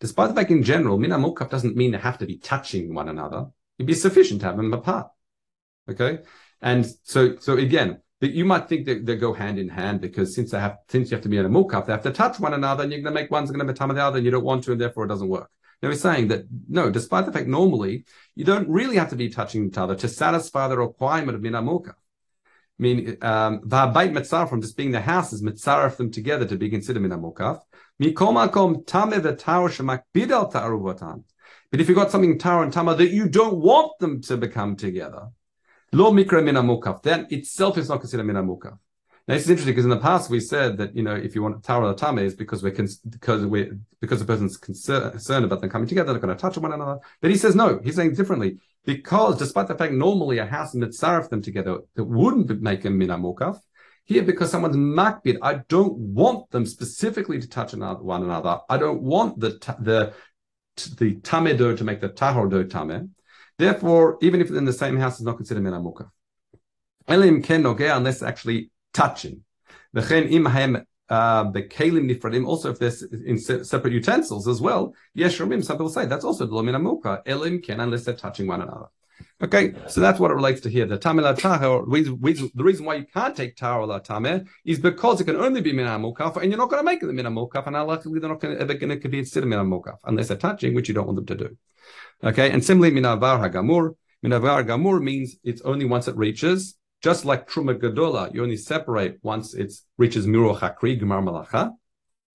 Despite 0.00 0.28
the 0.28 0.34
fact 0.34 0.50
in 0.50 0.62
general, 0.62 0.98
min 0.98 1.10
hamukaf 1.10 1.50
doesn't 1.50 1.76
mean 1.76 1.92
they 1.92 1.98
have 1.98 2.18
to 2.18 2.26
be 2.26 2.38
touching 2.38 2.94
one 2.94 3.08
another. 3.08 3.46
It'd 3.78 3.86
be 3.86 3.94
sufficient 3.94 4.40
to 4.40 4.46
have 4.46 4.56
them 4.56 4.72
apart. 4.72 5.08
Okay. 5.88 6.20
And 6.60 6.86
so, 7.02 7.36
so 7.36 7.56
again, 7.56 8.00
But 8.20 8.32
you 8.32 8.46
might 8.46 8.68
think 8.68 8.86
that 8.86 9.04
they 9.04 9.16
go 9.16 9.34
hand 9.34 9.58
in 9.58 9.68
hand 9.68 10.00
because 10.00 10.34
since 10.34 10.50
they 10.50 10.60
have, 10.60 10.78
since 10.88 11.10
you 11.10 11.16
have 11.16 11.22
to 11.24 11.28
be 11.28 11.36
in 11.36 11.44
a 11.44 11.50
mukaf, 11.50 11.86
they 11.86 11.92
have 11.92 12.02
to 12.04 12.12
touch 12.12 12.40
one 12.40 12.54
another, 12.54 12.82
and 12.82 12.92
you're 12.92 13.02
going 13.02 13.14
to 13.14 13.20
make 13.20 13.30
one's 13.30 13.50
going 13.50 13.66
to 13.66 13.70
be 13.70 13.76
tam 13.76 13.94
the 13.94 14.02
other, 14.02 14.16
and 14.16 14.24
you 14.24 14.30
don't 14.30 14.44
want 14.44 14.64
to, 14.64 14.72
and 14.72 14.80
therefore 14.80 15.04
it 15.04 15.08
doesn't 15.08 15.28
work. 15.28 15.50
Now 15.82 15.90
he's 15.90 16.00
saying 16.00 16.28
that 16.28 16.44
no, 16.68 16.88
despite 16.88 17.26
the 17.26 17.32
fact 17.32 17.46
normally 17.46 18.06
you 18.34 18.44
don't 18.44 18.66
really 18.68 18.96
have 18.96 19.10
to 19.10 19.16
be 19.16 19.28
touching 19.28 19.66
each 19.66 19.76
other 19.76 19.94
to 19.96 20.08
satisfy 20.08 20.68
the 20.68 20.78
requirement 20.78 21.36
of 21.36 21.42
mina 21.42 21.62
mukaf. 21.62 21.90
I 22.78 22.82
mean, 22.82 23.18
um, 23.20 23.68
from 23.68 24.60
just 24.62 24.76
being 24.76 24.92
the 24.92 25.00
house 25.00 25.34
is 25.34 25.42
mitzaref 25.42 25.98
them 25.98 26.10
together 26.10 26.46
to 26.46 26.56
be 26.56 26.70
considered 26.70 27.02
mina 27.02 27.18
mukaf. 27.18 27.60
But 27.98 28.08
if 31.80 31.88
you've 31.88 31.96
got 31.96 32.10
something 32.10 32.38
tar 32.38 32.62
and 32.62 32.72
tama 32.72 32.94
that 32.94 33.10
you 33.10 33.28
don't 33.28 33.56
want 33.56 33.98
them 33.98 34.20
to 34.22 34.36
become 34.36 34.76
together, 34.76 35.28
lo 35.92 36.12
mikra 36.12 36.44
mina 36.44 36.62
mukaf, 36.62 37.02
then 37.02 37.26
itself 37.30 37.78
is 37.78 37.88
not 37.88 38.00
considered 38.00 38.26
mina 38.26 38.42
mukaf. 38.42 38.78
Now 39.28 39.34
this 39.34 39.44
is 39.44 39.50
interesting 39.50 39.72
because 39.72 39.86
in 39.86 39.90
the 39.90 39.96
past 39.96 40.30
we 40.30 40.38
said 40.38 40.76
that 40.76 40.94
you 40.94 41.02
know 41.02 41.14
if 41.14 41.34
you 41.34 41.42
want 41.42 41.64
tar 41.64 41.82
or 41.82 41.94
tama 41.94 42.20
is 42.20 42.34
because 42.34 42.62
we're 42.62 42.70
cons- 42.70 42.98
because 42.98 43.44
we 43.46 43.72
because 44.00 44.20
the 44.20 44.26
person's 44.26 44.56
concerned 44.56 45.44
about 45.44 45.60
them 45.60 45.70
coming 45.70 45.88
together, 45.88 46.12
they're 46.12 46.20
going 46.20 46.36
to 46.36 46.40
touch 46.40 46.58
one 46.58 46.72
another. 46.72 47.00
But 47.20 47.30
he 47.30 47.36
says 47.36 47.56
no, 47.56 47.80
he's 47.82 47.96
saying 47.96 48.14
differently 48.14 48.58
because 48.84 49.38
despite 49.38 49.68
the 49.68 49.74
fact 49.74 49.94
normally 49.94 50.38
a 50.38 50.46
house 50.46 50.74
mitzaref 50.74 51.30
them 51.30 51.42
together 51.42 51.78
that 51.94 52.04
wouldn't 52.04 52.60
make 52.60 52.84
a 52.84 52.90
mina 52.90 53.18
mukaf. 53.18 53.58
Here, 54.06 54.22
because 54.22 54.50
someone's 54.52 54.76
makbid, 54.76 55.38
I 55.42 55.54
don't 55.68 55.96
want 55.98 56.50
them 56.52 56.64
specifically 56.64 57.40
to 57.40 57.48
touch 57.48 57.72
another, 57.72 58.02
one 58.02 58.22
another. 58.22 58.60
I 58.70 58.78
don't 58.78 59.02
want 59.02 59.40
the 59.40 59.50
the 59.80 60.14
the 60.96 61.16
tame 61.16 61.56
dough 61.56 61.74
to 61.74 61.84
make 61.84 62.00
the 62.00 62.08
tahor 62.08 62.48
dough 62.48 62.62
tame. 62.64 63.10
Therefore, 63.58 64.18
even 64.22 64.40
if 64.40 64.48
it's 64.48 64.56
in 64.56 64.64
the 64.64 64.72
same 64.72 64.96
house, 64.96 65.14
it's 65.14 65.22
not 65.22 65.36
considered 65.36 65.64
mina 65.64 65.80
mukaf. 65.80 66.08
Elim 67.08 67.42
ken 67.42 67.66
unless 67.66 68.22
actually 68.22 68.70
touching. 68.94 69.42
V'chen 69.94 70.30
im 70.30 70.44
hem 70.46 70.86
uh, 71.08 71.44
kalim 71.50 72.08
nifradim. 72.08 72.46
Also, 72.46 72.70
if 72.70 72.78
there's 72.78 73.02
in 73.02 73.38
separate 73.38 73.92
utensils 73.92 74.46
as 74.46 74.60
well, 74.60 74.94
yes, 75.14 75.36
some 75.36 75.48
people 75.50 75.88
say 75.88 76.06
that's 76.06 76.24
also 76.24 76.46
the 76.46 76.62
mina 76.62 76.78
muka. 76.78 77.22
Elim 77.26 77.60
ken 77.60 77.80
unless 77.80 78.04
they're 78.04 78.14
touching 78.14 78.46
one 78.46 78.62
another. 78.62 78.86
Okay, 79.42 79.74
so 79.86 80.00
that's 80.00 80.18
what 80.18 80.30
it 80.30 80.34
relates 80.34 80.62
to 80.62 80.70
here. 80.70 80.86
The 80.86 80.96
tamil 80.96 81.24
tahor, 81.34 81.84
the 82.54 82.64
reason 82.64 82.86
why 82.86 82.94
you 82.94 83.04
can't 83.04 83.36
take 83.36 83.54
tahor 83.54 83.86
la 83.86 84.40
is 84.64 84.78
because 84.78 85.20
it 85.20 85.24
can 85.24 85.36
only 85.36 85.60
be 85.60 85.74
min 85.74 85.86
mukaf, 85.86 86.38
and 86.38 86.50
you're 86.50 86.56
not 86.56 86.70
going 86.70 86.80
to 86.80 86.84
make 86.84 87.02
it 87.02 87.06
the 87.06 87.12
min 87.12 87.26
mukaf, 87.26 87.66
and 87.66 87.76
likely 87.86 88.18
they're 88.18 88.30
not 88.30 88.40
gonna, 88.40 88.54
ever 88.54 88.72
going 88.72 88.98
to 88.98 89.08
be 89.08 89.18
considered 89.18 89.48
min 89.48 89.58
mukaf 89.58 89.98
unless 90.04 90.28
they're 90.28 90.38
touching, 90.38 90.74
which 90.74 90.88
you 90.88 90.94
don't 90.94 91.04
want 91.04 91.16
them 91.16 91.26
to 91.26 91.34
do. 91.34 91.56
Okay, 92.24 92.50
and 92.50 92.64
similarly, 92.64 92.94
min 92.94 93.04
avar 93.04 93.38
hagamur, 93.38 93.96
min 94.22 94.32
avar 94.32 94.64
gamur 94.64 95.02
means 95.02 95.36
it's 95.44 95.60
only 95.62 95.84
once 95.84 96.08
it 96.08 96.16
reaches, 96.16 96.78
just 97.02 97.26
like 97.26 97.46
truma 97.46 97.78
gadola, 97.78 98.32
you 98.32 98.42
only 98.42 98.56
separate 98.56 99.18
once 99.22 99.52
it 99.52 99.70
reaches 99.98 100.26
miro 100.26 100.54
hakri 100.54 100.98
gemar 100.98 101.22
malacha, 101.22 101.72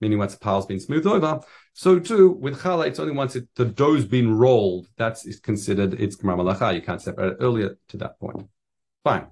meaning 0.01 0.20
once 0.20 0.34
the 0.34 0.39
pile's 0.39 0.67
been 0.67 0.79
smoothed 0.79 1.08
over. 1.08 1.39
So 1.73 1.99
too 1.99 2.31
with 2.31 2.61
challah, 2.61 2.87
it's 2.87 2.99
only 2.99 3.13
once 3.13 3.35
it, 3.35 3.47
the 3.55 3.65
dough's 3.65 4.05
been 4.05 4.37
rolled 4.37 4.87
that's 4.97 5.25
is 5.25 5.39
considered 5.39 5.93
it's 5.93 6.15
gemar 6.15 6.37
malacha. 6.37 6.75
You 6.75 6.81
can't 6.81 7.01
separate 7.01 7.33
it 7.33 7.37
earlier 7.39 7.77
to 7.89 7.97
that 7.97 8.19
point. 8.19 8.47
Fine. 9.03 9.27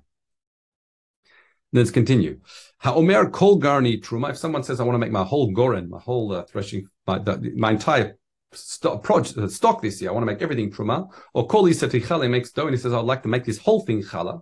Let's 1.71 1.91
continue. 1.91 2.39
Ha'omer 2.79 3.29
kol 3.29 3.59
garni 3.59 4.01
truma. 4.01 4.31
If 4.31 4.37
someone 4.37 4.63
says, 4.63 4.79
"I 4.79 4.83
want 4.83 4.95
to 4.95 4.99
make 4.99 5.11
my 5.11 5.23
whole 5.23 5.51
goren, 5.51 5.89
my 5.89 5.99
whole 5.99 6.31
uh, 6.31 6.43
threshing, 6.43 6.87
my, 7.05 7.19
the, 7.19 7.53
my 7.55 7.71
entire 7.71 8.17
stock, 8.53 9.07
uh, 9.09 9.47
stock 9.47 9.81
this 9.81 10.01
year, 10.01 10.09
I 10.09 10.13
want 10.13 10.23
to 10.23 10.31
make 10.33 10.41
everything 10.41 10.71
truma," 10.71 11.07
or 11.33 11.45
kol 11.45 11.65
isati 11.65 12.29
makes 12.29 12.51
dough, 12.51 12.65
and 12.65 12.75
he 12.75 12.81
says, 12.81 12.93
"I'd 12.93 13.05
like 13.05 13.21
to 13.23 13.29
make 13.29 13.43
this 13.43 13.59
whole 13.59 13.81
thing 13.81 14.01
challah." 14.01 14.41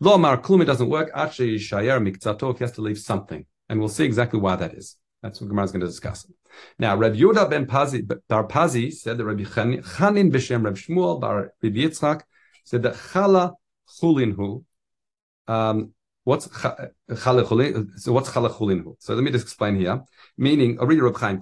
Lo 0.00 0.14
amar 0.14 0.36
klum, 0.38 0.66
doesn't 0.66 0.88
work. 0.88 1.10
Actually, 1.14 1.56
shayer 1.56 1.98
mikzato, 2.00 2.56
he 2.58 2.64
has 2.64 2.72
to 2.72 2.82
leave 2.82 2.98
something, 2.98 3.46
and 3.68 3.78
we'll 3.78 3.88
see 3.88 4.04
exactly 4.04 4.40
why 4.40 4.56
that 4.56 4.74
is. 4.74 4.96
That's 5.22 5.40
what 5.40 5.48
Gemara 5.48 5.64
is 5.66 5.72
going 5.72 5.80
to 5.80 5.86
discuss. 5.86 6.26
Now, 6.78 6.96
Rabbi 6.96 7.16
Yehuda 7.16 7.50
ben 7.50 7.66
Pazi, 7.66 8.02
Bar 8.28 8.46
Pazi 8.46 8.92
said 8.92 9.18
that 9.18 9.24
Rabbi 9.24 9.42
Chanin 9.42 10.32
b'shem 10.32 10.64
Rabbi 10.64 10.78
Shmuel 10.78 11.20
Bar 11.20 11.52
Rabbi 11.62 11.76
Yitzchak 11.76 12.22
said 12.64 12.82
that 12.84 12.94
Chala 12.94 13.52
Chulinhu. 14.00 14.64
Um, 15.46 15.92
what's 16.24 16.48
Chala 16.48 16.92
Chulin? 17.08 17.90
So 17.98 18.12
what's? 18.12 18.32
So 18.32 19.14
let 19.14 19.22
me 19.22 19.30
just 19.30 19.44
explain 19.44 19.76
here. 19.76 20.02
Meaning, 20.38 20.78
a 20.80 20.86
reader 20.86 21.06
of 21.06 21.16
Chaim, 21.16 21.38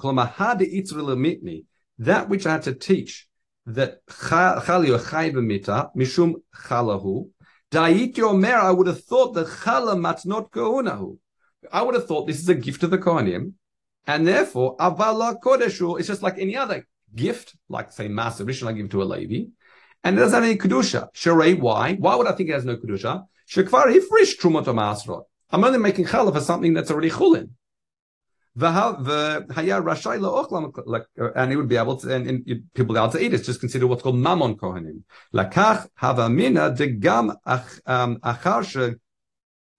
that 2.00 2.28
which 2.28 2.46
I 2.46 2.52
had 2.52 2.62
to 2.62 2.74
teach 2.74 3.28
that 3.66 4.00
Chali 4.08 4.90
or 4.90 4.98
Chai 4.98 5.30
b'mita 5.30 5.94
mishum 5.94 6.34
Chalahu. 6.66 7.30
Da'it 7.70 8.18
Omer, 8.20 8.54
I 8.54 8.70
would 8.70 8.86
have 8.86 9.04
thought 9.04 9.34
that 9.34 9.46
Chala 9.46 9.94
matnot 9.94 10.50
Kohunahu. 10.50 11.18
I 11.72 11.82
would 11.82 11.94
have 11.94 12.06
thought 12.06 12.26
this 12.26 12.40
is 12.40 12.48
a 12.48 12.54
gift 12.54 12.80
to 12.80 12.86
the 12.86 12.98
Kohanim, 12.98 13.52
and 14.08 14.26
therefore, 14.26 14.76
Avala 14.78 15.38
Kodeshu 15.38 16.00
is 16.00 16.06
just 16.06 16.22
like 16.22 16.38
any 16.38 16.56
other 16.56 16.88
gift, 17.14 17.54
like 17.68 17.92
say 17.92 18.08
Master 18.08 18.44
Rishon 18.44 18.66
I 18.66 18.72
give 18.72 18.88
to 18.90 19.02
a 19.02 19.04
Levi, 19.04 19.50
and 20.02 20.16
it 20.16 20.20
doesn't 20.20 20.34
have 20.34 20.50
any 20.50 20.58
Kedusha. 20.58 21.14
Sherei, 21.14 21.60
why? 21.60 21.94
Why 21.94 22.14
would 22.16 22.26
I 22.26 22.32
think 22.32 22.48
it 22.48 22.54
has 22.54 22.64
no 22.64 22.78
Kedusha? 22.78 23.26
Shekvar 23.48 23.84
Hifrish 23.94 24.38
Trumot 24.38 24.64
Masrot. 24.64 25.24
I'm 25.50 25.62
only 25.62 25.78
making 25.78 26.06
challah 26.06 26.32
for 26.32 26.40
something 26.40 26.72
that's 26.72 26.90
already 26.90 27.10
chulin. 27.10 27.50
Uh, 28.60 29.04
and 31.36 31.50
he 31.50 31.56
would 31.56 31.68
be 31.68 31.76
able 31.76 31.96
to, 31.96 32.12
and, 32.14 32.26
and 32.26 32.44
people 32.74 32.94
be 32.94 32.98
able 32.98 33.10
to 33.10 33.22
eat. 33.22 33.32
It's 33.32 33.46
just 33.46 33.60
considered 33.60 33.86
what's 33.86 34.02
called 34.02 34.16
mammon 34.16 34.56
kohanim. 34.56 35.02
Lakach 35.32 35.86
havamina 36.00 36.76
de 36.76 36.88
gam 36.88 37.30
um, 37.86 38.16
achar 38.16 38.98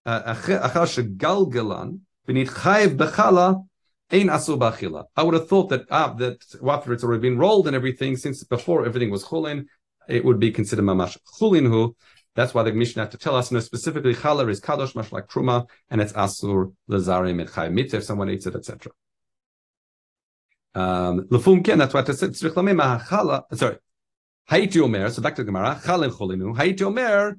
shegalgalan 0.06 1.94
uh, 1.94 1.98
beneath 2.26 2.52
chayiv 2.52 2.96
bechala 2.96 3.66
Ein. 4.12 4.30
I 4.30 5.24
would 5.24 5.34
have 5.36 5.48
thought 5.48 5.70
that 5.70 5.86
ah, 5.92 6.14
that 6.14 6.44
after 6.68 6.94
it's 6.94 7.04
already 7.04 7.22
been 7.22 7.38
rolled 7.38 7.68
and 7.68 7.76
everything, 7.76 8.18
since 8.18 8.44
before 8.44 8.86
everything 8.86 9.12
was 9.12 9.24
chulin, 9.24 9.66
it 10.08 10.26
would 10.26 10.40
be 10.40 10.52
considered 10.52 10.86
mamash 10.86 11.18
chulinhu. 11.40 11.94
That's 12.36 12.54
why 12.54 12.64
the 12.64 12.74
Mishnah 12.74 13.04
had 13.04 13.12
to 13.12 13.18
tell 13.18 13.36
us, 13.36 13.52
no, 13.52 13.60
specifically 13.60 14.16
challah 14.16 14.50
is 14.50 14.62
kadosh, 14.62 14.96
much 14.96 15.12
like 15.12 15.28
truma, 15.28 15.68
and 15.90 16.02
it's 16.02 16.14
asur 16.14 16.74
lezarim 16.90 17.42
et 17.42 17.54
chay 17.54 17.70
if 17.98 18.04
someone 18.04 18.30
eats 18.30 18.48
it, 18.48 18.56
etc. 18.56 18.92
Um, 20.74 21.28
that's 21.30 21.94
why 21.94 22.02
it 22.02 22.14
said 22.14 22.36
Sorry, 22.36 23.78
haiti 24.48 24.80
omer. 24.80 25.10
So 25.10 25.22
back 25.22 25.36
to 25.36 25.44
the 25.44 25.52
Gemara, 25.52 25.80
chalim 25.84 26.12
chulinu. 26.12 26.58
Haiti 26.58 26.84
omer 26.84 27.38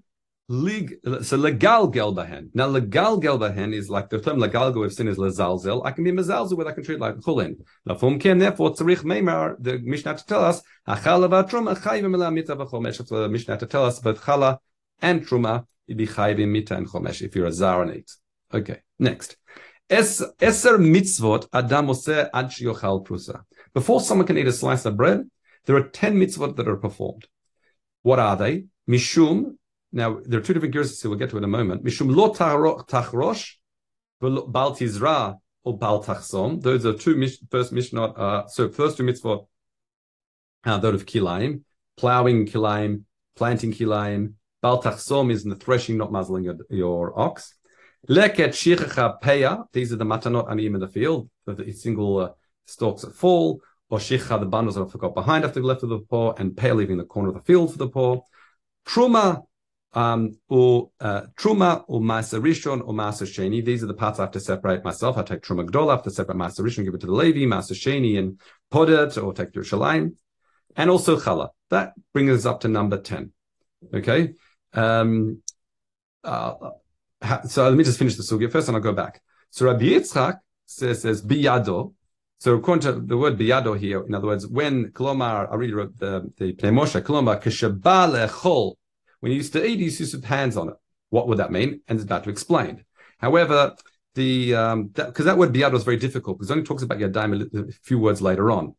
Lig, 0.52 0.96
so 1.22 1.36
legal 1.36 1.86
gel 1.92 2.12
bahen. 2.12 2.50
Now 2.54 2.66
legal 2.66 3.18
gel 3.18 3.38
bahen 3.38 3.72
is 3.72 3.88
like 3.88 4.10
the 4.10 4.20
term 4.20 4.40
legal 4.40 4.72
we've 4.72 4.92
seen 4.92 5.06
is 5.06 5.16
lezalzel. 5.16 5.86
I 5.86 5.92
can 5.92 6.02
be 6.02 6.10
mezalzel 6.10 6.56
where 6.56 6.66
I 6.66 6.72
can 6.72 6.82
treat 6.82 6.98
like 6.98 7.14
chulin. 7.18 7.58
Lafum 7.88 8.20
ken 8.20 8.38
therefore 8.38 8.72
tzarich 8.72 9.04
meimar 9.04 9.54
the 9.60 9.78
Mishnah 9.78 10.16
to 10.16 10.26
tell 10.26 10.44
us 10.44 10.60
hachala 10.88 11.28
v'truma 11.30 11.78
chayvim 11.78 12.14
ela 12.14 12.32
mita 12.32 12.56
v'chomesh. 12.56 13.06
The 13.06 13.28
Mishnah 13.28 13.58
to 13.58 13.66
tell 13.66 13.84
us 13.84 14.00
but 14.00 14.16
chala 14.16 14.58
and 15.00 15.24
truma 15.24 15.66
you 15.86 15.94
be 15.94 16.08
chayvim 16.08 16.48
mita 16.48 16.76
and 16.76 16.88
chomesh 16.88 17.22
if 17.22 17.36
you're 17.36 17.46
a 17.46 17.52
zar 17.52 17.82
on 17.82 17.90
it. 17.90 18.10
Okay, 18.52 18.80
next. 18.98 19.36
Es 19.88 20.20
Eser 20.40 20.78
mitzvot 20.78 21.46
adam 21.52 21.86
oseh 21.86 22.28
ad 22.34 22.46
yochal 22.46 23.06
prusa. 23.06 23.42
Before 23.72 24.00
someone 24.00 24.26
can 24.26 24.36
eat 24.36 24.48
a 24.48 24.52
slice 24.52 24.84
of 24.84 24.96
bread, 24.96 25.30
there 25.66 25.76
are 25.76 25.88
ten 25.90 26.16
mitzvot 26.16 26.56
that 26.56 26.66
are 26.66 26.76
performed. 26.76 27.28
What 28.02 28.18
are 28.18 28.34
they? 28.34 28.64
Mishum 28.88 29.58
now, 29.92 30.20
there 30.24 30.38
are 30.38 30.42
two 30.42 30.54
different 30.54 30.72
gears, 30.72 31.00
so 31.00 31.08
we'll 31.08 31.18
get 31.18 31.30
to 31.30 31.38
in 31.38 31.44
a 31.44 31.48
moment. 31.48 31.84
Mishum 31.84 32.14
lo 32.14 32.32
tachrosh, 32.32 33.54
bal 34.20 34.76
tizra, 34.76 35.36
or 35.64 35.78
bal 35.78 36.02
tachsom. 36.02 36.62
Those 36.62 36.86
are 36.86 36.92
two 36.92 37.16
mis- 37.16 37.42
first. 37.50 37.72
Uh, 37.72 38.46
so 38.46 38.68
first 38.68 38.96
two 38.96 39.02
mitzvot, 39.02 39.46
uh, 40.64 40.78
those 40.78 40.94
of 40.94 41.06
kilaim, 41.06 41.62
plowing 41.96 42.46
kilaim, 42.46 43.04
planting 43.36 43.72
kilaim. 43.72 44.34
Bal 44.62 44.82
tachsom 44.82 45.32
is 45.32 45.44
in 45.44 45.50
the 45.50 45.56
threshing, 45.56 45.96
not 45.96 46.12
muzzling 46.12 46.44
your, 46.44 46.56
your 46.68 47.18
ox. 47.18 47.54
Leket 48.08 48.50
shichacha 48.50 49.20
peya. 49.20 49.64
These 49.72 49.92
are 49.92 49.96
the 49.96 50.04
matanot 50.04 50.48
aniyim 50.48 50.74
in 50.74 50.80
the 50.80 50.88
field, 50.88 51.28
the 51.46 51.72
single 51.72 52.18
uh, 52.18 52.28
stalks 52.66 53.02
that 53.02 53.14
fall. 53.14 53.60
Or 53.88 53.98
shicha, 53.98 54.38
the 54.38 54.46
bundles 54.46 54.76
that 54.76 54.86
I 54.86 54.88
forgot 54.88 55.16
behind 55.16 55.44
after 55.44 55.58
the 55.60 55.66
left 55.66 55.82
of 55.82 55.88
the 55.88 55.98
poor, 55.98 56.32
and 56.38 56.56
pay 56.56 56.70
leaving 56.70 56.96
the 56.96 57.04
corner 57.04 57.30
of 57.30 57.34
the 57.34 57.40
field 57.40 57.72
for 57.72 57.78
the 57.78 57.88
poor. 57.88 58.22
Truma, 58.86 59.42
um, 59.92 60.36
or 60.48 60.90
uh, 61.00 61.22
truma 61.36 61.84
or 61.88 62.00
masa 62.00 62.40
rishon 62.40 62.80
or 62.84 62.92
masa 62.94 63.26
sheni. 63.26 63.64
These 63.64 63.82
are 63.82 63.86
the 63.86 63.94
parts 63.94 64.18
I 64.18 64.22
have 64.22 64.30
to 64.32 64.40
separate 64.40 64.84
myself. 64.84 65.18
I 65.18 65.22
take 65.22 65.42
truma 65.42 65.66
gdola, 65.66 65.88
I 65.88 65.92
have 65.92 66.02
to 66.04 66.10
separate 66.10 66.38
masa 66.38 66.60
rishon, 66.60 66.84
give 66.84 66.94
it 66.94 67.00
to 67.00 67.06
the 67.06 67.12
Levi, 67.12 67.40
masa 67.40 67.72
sheni 67.72 68.18
and 68.18 68.40
podet, 68.70 69.22
or 69.22 69.32
take 69.32 69.52
Yerushalayim, 69.52 70.14
and 70.76 70.90
also 70.90 71.18
chala. 71.18 71.48
That 71.70 71.94
brings 72.12 72.30
us 72.30 72.46
up 72.46 72.60
to 72.60 72.68
number 72.68 72.98
ten. 72.98 73.32
Okay. 73.92 74.34
Um, 74.72 75.42
uh, 76.22 76.54
so 77.46 77.68
let 77.68 77.76
me 77.76 77.84
just 77.84 77.98
finish 77.98 78.16
the 78.16 78.22
sugya 78.22 78.50
first, 78.50 78.68
and 78.68 78.76
I'll 78.76 78.82
go 78.82 78.92
back. 78.92 79.20
So 79.50 79.66
Rabbi 79.66 79.84
Yitzchak 79.86 80.38
says, 80.66 81.02
says 81.02 81.22
biyado. 81.24 81.94
So 82.38 82.54
according 82.54 82.82
to 82.82 83.00
the 83.00 83.16
word 83.18 83.36
biyado 83.36 83.78
here, 83.78 84.02
in 84.02 84.14
other 84.14 84.28
words, 84.28 84.46
when 84.46 84.86
kolomar, 84.92 85.50
I 85.50 85.54
wrote 85.56 85.98
the 85.98 86.30
the 86.36 86.52
Pnei 86.54 86.72
Moshe 86.72 87.02
kolomar 87.02 87.42
kishaba 87.42 88.08
lechol 88.08 88.76
when 89.20 89.32
he 89.32 89.36
used 89.36 89.52
to 89.52 89.64
eat, 89.64 89.78
he 89.78 89.84
used 89.84 90.12
to 90.12 90.18
put 90.18 90.26
hands 90.26 90.56
on 90.56 90.68
it. 90.68 90.74
What 91.10 91.28
would 91.28 91.38
that 91.38 91.52
mean? 91.52 91.80
And 91.86 91.96
it's 91.96 92.04
about 92.04 92.24
to 92.24 92.30
explain. 92.30 92.84
However, 93.18 93.76
the 94.14 94.54
um 94.54 94.88
because 94.88 95.14
that, 95.14 95.24
that, 95.24 95.38
word 95.38 95.52
biad 95.52 95.72
was 95.72 95.84
very 95.84 95.96
difficult 95.96 96.38
because 96.38 96.50
it 96.50 96.54
only 96.54 96.64
talks 96.64 96.82
about 96.82 96.98
yadayim 96.98 97.54
a, 97.54 97.58
a, 97.60 97.72
few 97.82 97.98
words 97.98 98.20
later 98.20 98.50
on. 98.50 98.74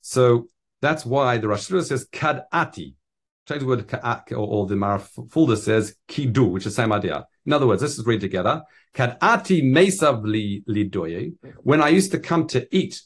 So 0.00 0.48
that's 0.80 1.04
why 1.04 1.38
the 1.38 1.48
Rosh 1.48 1.66
says 1.66 2.06
kadati. 2.10 2.94
Change 3.48 3.62
the 3.62 3.66
word 3.66 3.88
ka'at, 3.88 4.32
or, 4.32 4.36
or 4.36 4.66
the 4.66 4.76
Marafulda 4.76 5.56
says 5.56 5.96
kidu, 6.08 6.46
which 6.46 6.66
is 6.66 6.74
the 6.74 6.82
same 6.82 6.92
idea. 6.92 7.26
In 7.44 7.52
other 7.52 7.66
words, 7.66 7.82
let's 7.82 7.96
just 7.96 8.06
read 8.06 8.20
together. 8.20 8.62
Kadati 8.94 9.62
mesav 9.62 10.24
li 10.24 10.62
lidoye. 10.68 11.34
When 11.58 11.82
I 11.82 11.88
used 11.88 12.12
to 12.12 12.18
come 12.18 12.46
to 12.48 12.66
eat, 12.74 13.02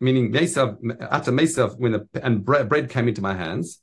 meaning 0.00 0.32
mesav 0.32 0.76
ata 1.10 1.32
mesav 1.32 1.78
when 1.78 1.92
the 1.92 2.08
and 2.22 2.44
bread, 2.44 2.68
bread 2.68 2.88
came 2.88 3.08
into 3.08 3.20
my 3.20 3.34
hands. 3.34 3.80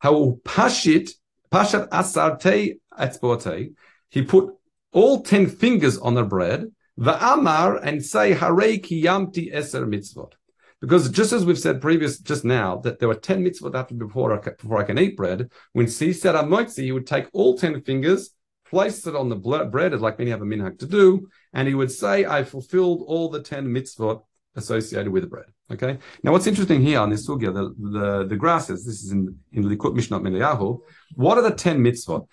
How 0.00 0.38
pashit 0.44 1.10
pashat 1.54 1.88
asarte 1.90 2.78
etzbote. 2.98 3.74
He 4.10 4.22
put 4.22 4.54
all 4.92 5.22
ten 5.22 5.46
fingers 5.46 5.96
on 5.98 6.14
the 6.14 6.24
bread, 6.24 6.66
va'amar, 6.98 7.80
and 7.82 8.04
say, 8.04 8.32
Hare 8.32 8.78
kiyamti 8.78 9.54
eser 9.54 9.86
mitzvot. 9.86 10.32
Because 10.80 11.08
just 11.10 11.32
as 11.32 11.46
we've 11.46 11.58
said 11.58 11.80
previous, 11.80 12.18
just 12.18 12.44
now, 12.44 12.78
that 12.78 12.98
there 12.98 13.08
were 13.08 13.14
10 13.14 13.42
mitzvot 13.42 13.72
that 13.72 13.96
before 13.96 14.34
I, 14.34 14.50
before 14.50 14.78
I 14.78 14.84
can 14.84 14.98
eat 14.98 15.16
bread, 15.16 15.50
when 15.72 15.86
he 15.86 16.12
said 16.12 16.34
Amotzi, 16.34 16.82
he 16.82 16.92
would 16.92 17.06
take 17.06 17.26
all 17.32 17.56
10 17.56 17.82
fingers, 17.82 18.34
place 18.68 19.06
it 19.06 19.16
on 19.16 19.30
the 19.30 19.36
bread, 19.36 19.94
as 19.94 20.02
like 20.02 20.18
many 20.18 20.30
have 20.30 20.42
a 20.42 20.44
minhag 20.44 20.78
to 20.80 20.86
do, 20.86 21.28
and 21.54 21.68
he 21.68 21.74
would 21.74 21.90
say, 21.90 22.26
I 22.26 22.44
fulfilled 22.44 23.02
all 23.06 23.30
the 23.30 23.40
10 23.40 23.66
mitzvot 23.68 24.24
associated 24.56 25.10
with 25.10 25.22
the 25.22 25.28
bread. 25.28 25.46
Okay. 25.70 25.98
Now, 26.22 26.32
what's 26.32 26.46
interesting 26.46 26.82
here 26.82 27.00
on 27.00 27.10
this 27.10 27.26
sugya, 27.26 27.52
the, 27.52 27.74
the, 27.78 28.26
the 28.26 28.36
grasses, 28.36 28.84
this 28.84 29.02
is 29.02 29.12
in, 29.12 29.36
in 29.52 29.64
Likut 29.64 29.94
Mishnah 29.94 30.20
Melayahu, 30.20 30.80
what 31.14 31.38
are 31.38 31.42
the 31.42 31.50
10 31.50 31.78
mitzvot? 31.82 32.26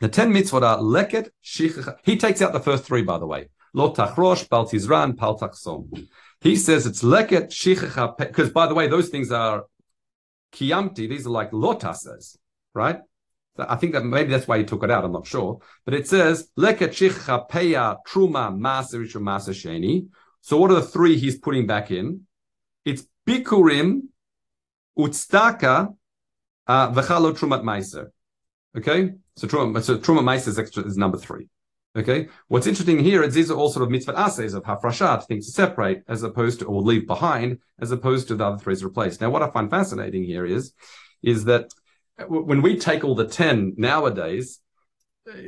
The 0.00 0.08
10 0.08 0.32
mitzvot 0.32 0.62
are 0.62 0.78
leket, 0.78 1.28
shich, 1.42 1.96
he 2.04 2.16
takes 2.16 2.42
out 2.42 2.52
the 2.52 2.60
first 2.60 2.84
three, 2.84 3.02
by 3.02 3.18
the 3.18 3.26
way. 3.26 3.48
Lo 3.72 3.92
tachrosh, 3.92 4.48
bal 4.48 4.66
tizran, 4.66 5.16
pal. 5.16 5.88
He 6.40 6.56
says 6.56 6.86
it's 6.86 7.02
leket, 7.02 7.48
shichecha, 7.48 8.16
because 8.16 8.50
by 8.50 8.66
the 8.66 8.74
way, 8.74 8.86
those 8.86 9.08
things 9.08 9.32
are 9.32 9.64
kiyamti, 10.52 11.08
these 11.08 11.26
are 11.26 11.30
like 11.30 11.50
lotasas, 11.50 12.36
right? 12.74 13.00
I 13.58 13.76
think 13.76 13.92
that 13.92 14.04
maybe 14.04 14.30
that's 14.30 14.48
why 14.48 14.58
he 14.58 14.64
took 14.64 14.82
it 14.82 14.90
out. 14.90 15.04
I'm 15.04 15.12
not 15.12 15.26
sure, 15.26 15.60
but 15.84 15.94
it 15.94 16.08
says 16.08 16.48
leket 16.58 16.90
shichecha 16.90 17.48
peya 17.48 17.98
truma 18.06 18.52
maser 18.52 19.04
maser 19.20 19.54
sheni. 19.54 20.08
So 20.46 20.58
what 20.58 20.70
are 20.70 20.74
the 20.74 20.82
three 20.82 21.16
he's 21.16 21.38
putting 21.38 21.66
back 21.66 21.90
in? 21.90 22.26
It's 22.84 23.06
bikurim, 23.26 24.08
utstaka, 24.98 25.94
uh, 26.66 26.92
v'chalo 26.92 27.32
trumat 27.32 27.62
meiser. 27.62 28.08
Okay, 28.76 29.14
so 29.36 29.48
truma, 29.48 29.82
so 29.82 29.96
truma 29.96 30.20
meiser 30.20 30.48
is, 30.48 30.58
extra, 30.58 30.84
is 30.84 30.98
number 30.98 31.16
three. 31.16 31.48
Okay, 31.96 32.28
what's 32.48 32.66
interesting 32.66 32.98
here 32.98 33.22
is 33.22 33.32
these 33.32 33.50
are 33.50 33.56
all 33.56 33.70
sort 33.70 33.84
of 33.84 33.90
mitzvah 33.90 34.18
assays 34.18 34.52
of 34.52 34.64
hafrashat, 34.64 35.26
things 35.26 35.46
to 35.46 35.52
separate, 35.52 36.02
as 36.08 36.22
opposed 36.22 36.58
to 36.58 36.66
or 36.66 36.82
leave 36.82 37.06
behind, 37.06 37.60
as 37.80 37.90
opposed 37.90 38.28
to 38.28 38.34
the 38.34 38.44
other 38.44 38.58
three 38.58 38.74
is 38.74 38.84
replaced. 38.84 39.22
Now, 39.22 39.30
what 39.30 39.42
I 39.42 39.48
find 39.48 39.70
fascinating 39.70 40.24
here 40.24 40.44
is, 40.44 40.74
is 41.22 41.46
that 41.46 41.70
when 42.28 42.60
we 42.60 42.76
take 42.76 43.02
all 43.02 43.14
the 43.14 43.26
ten 43.26 43.72
nowadays, 43.78 44.60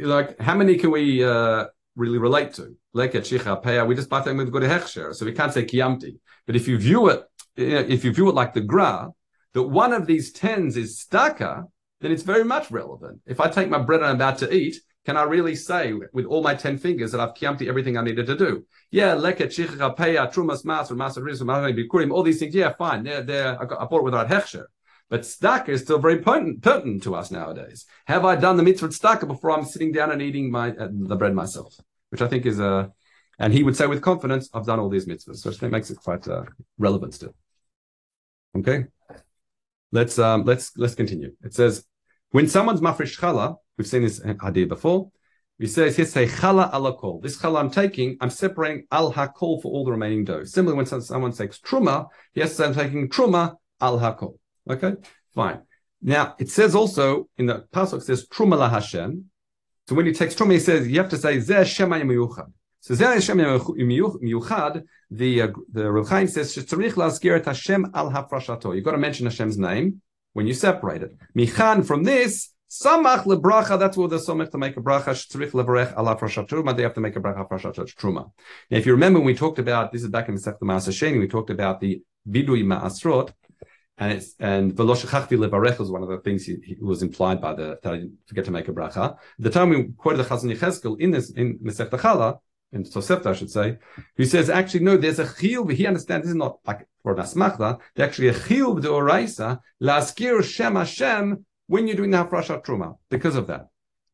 like 0.01 0.41
how 0.41 0.55
many 0.55 0.79
can 0.79 0.91
we 0.91 1.23
uh, 1.23 1.67
really 1.97 2.19
relate 2.19 2.55
to? 2.55 2.77
We 2.93 3.09
just 3.09 3.31
them 3.31 4.37
with 4.37 4.53
good 4.53 4.63
hechsher, 4.63 5.15
so 5.15 5.25
we 5.25 5.33
can't 5.33 5.53
say 5.53 5.65
kiyamti. 5.65 6.19
But 6.47 6.57
if 6.57 6.69
you 6.69 6.79
view 6.79 7.09
it, 7.09 7.25
if 7.57 8.05
you 8.05 8.13
view 8.13 8.29
it 8.29 8.35
like 8.35 8.55
the 8.55 8.61
gra, 8.61 9.09
that 9.55 9.63
one 9.63 9.93
of 9.93 10.07
these 10.07 10.33
tens 10.33 10.77
is 10.77 11.05
staka, 11.05 11.65
then 12.01 12.13
it's 12.13 12.23
very 12.23 12.45
much 12.45 12.71
relevant. 12.71 13.21
If 13.27 13.41
I 13.41 13.49
take 13.49 13.71
my 13.71 13.79
bread 13.79 14.01
and 14.01 14.11
I'm 14.11 14.17
about 14.17 14.39
to 14.39 14.55
eat, 14.55 14.77
can 15.07 15.17
I 15.17 15.23
really 15.23 15.55
say 15.55 15.95
with 16.13 16.27
all 16.27 16.43
my 16.43 16.55
10 16.55 16.79
fingers 16.79 17.13
that 17.13 17.21
I've 17.21 17.35
kiamti 17.35 17.69
everything 17.69 17.97
I 17.97 18.03
needed 18.03 18.27
to 18.27 18.37
do? 18.37 18.67
Yeah, 18.91 19.15
leket, 19.15 19.49
shichcha, 19.55 19.97
peya, 19.97 20.33
trumas, 20.33 20.65
mas, 20.65 20.91
or 20.91 20.97
mas, 20.97 21.17
bikurim, 21.17 22.13
all 22.13 22.23
these 22.23 22.41
things. 22.41 22.55
Yeah, 22.55 22.73
fine. 22.75 23.05
They're, 23.05 23.23
they're, 23.23 23.63
I 23.63 23.85
bought 23.87 24.01
it 24.01 24.05
without 24.05 24.29
hechsher. 24.29 24.65
But 25.09 25.21
staka 25.21 25.69
is 25.69 25.83
still 25.83 25.99
very 25.99 26.19
pertinent 26.19 27.03
to 27.05 27.15
us 27.15 27.31
nowadays. 27.31 27.87
Have 28.07 28.25
I 28.25 28.35
done 28.35 28.57
the 28.57 28.63
mitzvah 28.65 28.89
staka 28.89 29.27
before 29.27 29.53
I'm 29.53 29.65
sitting 29.65 29.93
down 29.93 30.11
and 30.11 30.21
eating 30.21 30.51
my 30.51 30.71
uh, 30.71 30.89
the 30.91 31.17
bread 31.17 31.35
myself? 31.35 31.75
Which 32.11 32.23
I 32.23 32.29
think 32.29 32.45
is 32.45 32.59
a, 32.59 32.67
uh, 32.67 32.89
and 33.39 33.53
he 33.53 33.63
would 33.63 33.77
say 33.77 33.87
with 33.87 34.03
confidence, 34.03 34.49
I've 34.53 34.67
done 34.67 34.81
all 34.81 34.89
these 34.89 35.07
mitzvahs. 35.07 35.37
So 35.37 35.51
that 35.51 35.71
makes 35.71 35.91
it 35.91 35.99
quite 35.99 36.27
uh, 36.27 36.45
relevant 36.79 37.15
still. 37.15 37.35
Okay, 38.57 38.87
let's 39.93 40.19
um, 40.19 40.45
let's 40.45 40.73
let's 40.77 40.95
continue. 40.95 41.33
It 41.45 41.55
says 41.55 41.85
when 42.31 42.49
someone's 42.49 42.81
mafresh 42.81 43.19
chala, 43.19 43.57
we've 43.79 43.87
seen 43.87 44.03
this 44.03 44.21
idea 44.43 44.67
before. 44.67 45.11
He 45.59 45.69
says, 45.69 45.97
"Here's 45.97 46.13
say 46.13 46.27
chala 46.27 46.73
ala 46.75 46.97
kol." 46.97 47.21
This 47.21 47.39
chala 47.39 47.61
I'm 47.61 47.71
taking, 47.71 48.17
I'm 48.21 48.31
separating 48.31 48.87
al 48.91 49.13
hakol 49.13 49.63
for 49.63 49.71
all 49.73 49.85
the 49.85 49.93
remaining 49.93 50.25
dough. 50.25 50.45
Similarly, 50.45 50.77
when 50.77 51.01
someone 51.01 51.33
takes 51.33 51.59
truma, 51.61 52.09
he 52.33 52.41
has 52.41 52.51
to 52.51 52.57
say, 52.57 52.65
"I'm 52.65 52.75
taking 52.75 53.09
truma 53.09 53.55
al 53.81 54.01
hakol." 54.01 54.39
Okay, 54.69 54.95
fine. 55.35 55.61
Now 56.03 56.35
it 56.39 56.51
says 56.51 56.75
also 56.75 57.29
in 57.37 57.47
the 57.47 57.67
pasuk 57.73 58.03
says 58.03 58.27
truma 58.29 58.59
la 58.59 58.69
Hashem. 58.69 59.25
So 59.89 59.95
when 59.95 60.07
he 60.07 60.13
takes 60.13 60.35
truma, 60.35 60.53
he 60.53 60.61
says 60.61 60.89
you 60.89 60.99
have 60.99 61.11
to 61.11 61.19
say 61.19 61.39
zeh 61.39 61.63
shemayim 61.63 62.07
miyuchad. 62.07 62.53
So 62.81 62.95
zeh 62.95 63.15
Hashem 63.15 63.39
miyuchad. 63.39 64.85
The 65.11 65.43
uh, 65.43 65.49
the 65.73 65.91
Reb 65.91 66.09
Chaim 66.09 66.27
says 66.27 66.55
shetzarich 66.55 66.95
laskir 66.95 67.45
Hashem 67.45 67.93
al 67.95 68.11
hafrashato. 68.11 68.75
You've 68.75 68.85
got 68.85 68.93
to 68.93 68.99
mention 68.99 69.27
Hashem's 69.27 69.57
name 69.57 70.03
when 70.37 70.47
you 70.47 70.53
separate 70.53 71.03
it. 71.03 71.17
Michan 71.35 71.87
from 71.87 72.05
this, 72.05 72.51
samach 72.71 73.25
lebracha, 73.25 73.79
that's 73.79 73.97
what 73.97 74.11
the 74.11 74.17
somach 74.17 74.51
to 74.51 74.59
make 74.59 74.77
a 74.77 74.81
bracha, 74.81 75.13
shtzrich 75.15 75.53
lebrech 75.53 75.97
ala 75.99 76.15
frashat 76.15 76.47
truma, 76.47 76.77
they 76.77 76.83
have 76.83 76.93
to 76.93 77.01
make 77.01 77.17
a 77.17 77.21
bracha 77.21 77.49
frashat 77.49 77.75
truma. 77.95 78.31
Now, 78.71 78.77
if 78.77 78.85
you 78.85 78.93
remember, 78.93 79.19
when 79.19 79.27
we 79.27 79.35
talked 79.35 79.59
about, 79.59 79.93
this 79.93 80.03
is 80.03 80.09
back 80.09 80.29
in 80.29 80.35
the 80.35 80.41
Sech 80.43 80.59
Sheni, 80.61 81.19
we 81.19 81.27
talked 81.27 81.49
about 81.49 81.81
the 81.81 82.03
vidui 82.29 82.65
ma'asrot, 82.65 83.33
and 83.99 84.13
it's 84.13 84.35
and 84.39 84.75
veloshachachvi 84.75 85.39
levarech 85.39 85.79
was 85.79 85.91
one 85.91 86.03
of 86.03 86.09
the 86.09 86.19
things 86.19 86.45
he, 86.45 86.57
he, 86.63 86.77
was 86.81 87.03
implied 87.03 87.41
by 87.41 87.55
the 87.55 87.79
that 87.83 87.93
I 87.93 87.97
didn't 87.99 88.19
forget 88.27 88.45
to 88.45 88.51
make 88.51 88.69
a 88.69 88.73
bracha. 88.73 89.17
The 89.39 89.51
time 89.51 89.71
we 89.71 89.85
quoted 89.97 90.19
the 90.19 90.25
Chazon 90.25 90.55
Yechezkel 90.55 91.01
in 91.01 91.11
this 91.11 91.31
in 91.31 91.59
Masech 91.59 91.91
Chala, 91.91 92.39
in 92.73 92.85
Tosefta, 92.85 93.27
I 93.27 93.33
should 93.33 93.51
say, 93.51 93.79
who 94.17 94.25
says 94.25 94.51
actually 94.51 94.81
no, 94.81 94.97
there's 94.97 95.19
a 95.19 95.25
chiyuv. 95.25 95.73
He 95.73 95.87
understands 95.87 96.25
this 96.27 96.31
is 96.31 96.37
not 96.37 96.59
like 96.67 96.87
for 97.03 97.13
an. 97.13 97.79
There's 97.95 98.09
actually 98.09 98.29
a 98.29 98.35
chiyuv 98.35 98.83
de 98.83 98.89
oraisa 98.89 99.61
laskir 99.83 100.43
shem 100.45 100.77
Hashem 100.77 101.47
when 101.67 101.87
you're 101.87 101.97
doing 101.97 102.11
the 102.11 102.19
hafrashat 102.19 102.65
truma 102.65 102.97
because 103.09 103.37
of 103.37 103.47
that. 103.47 103.69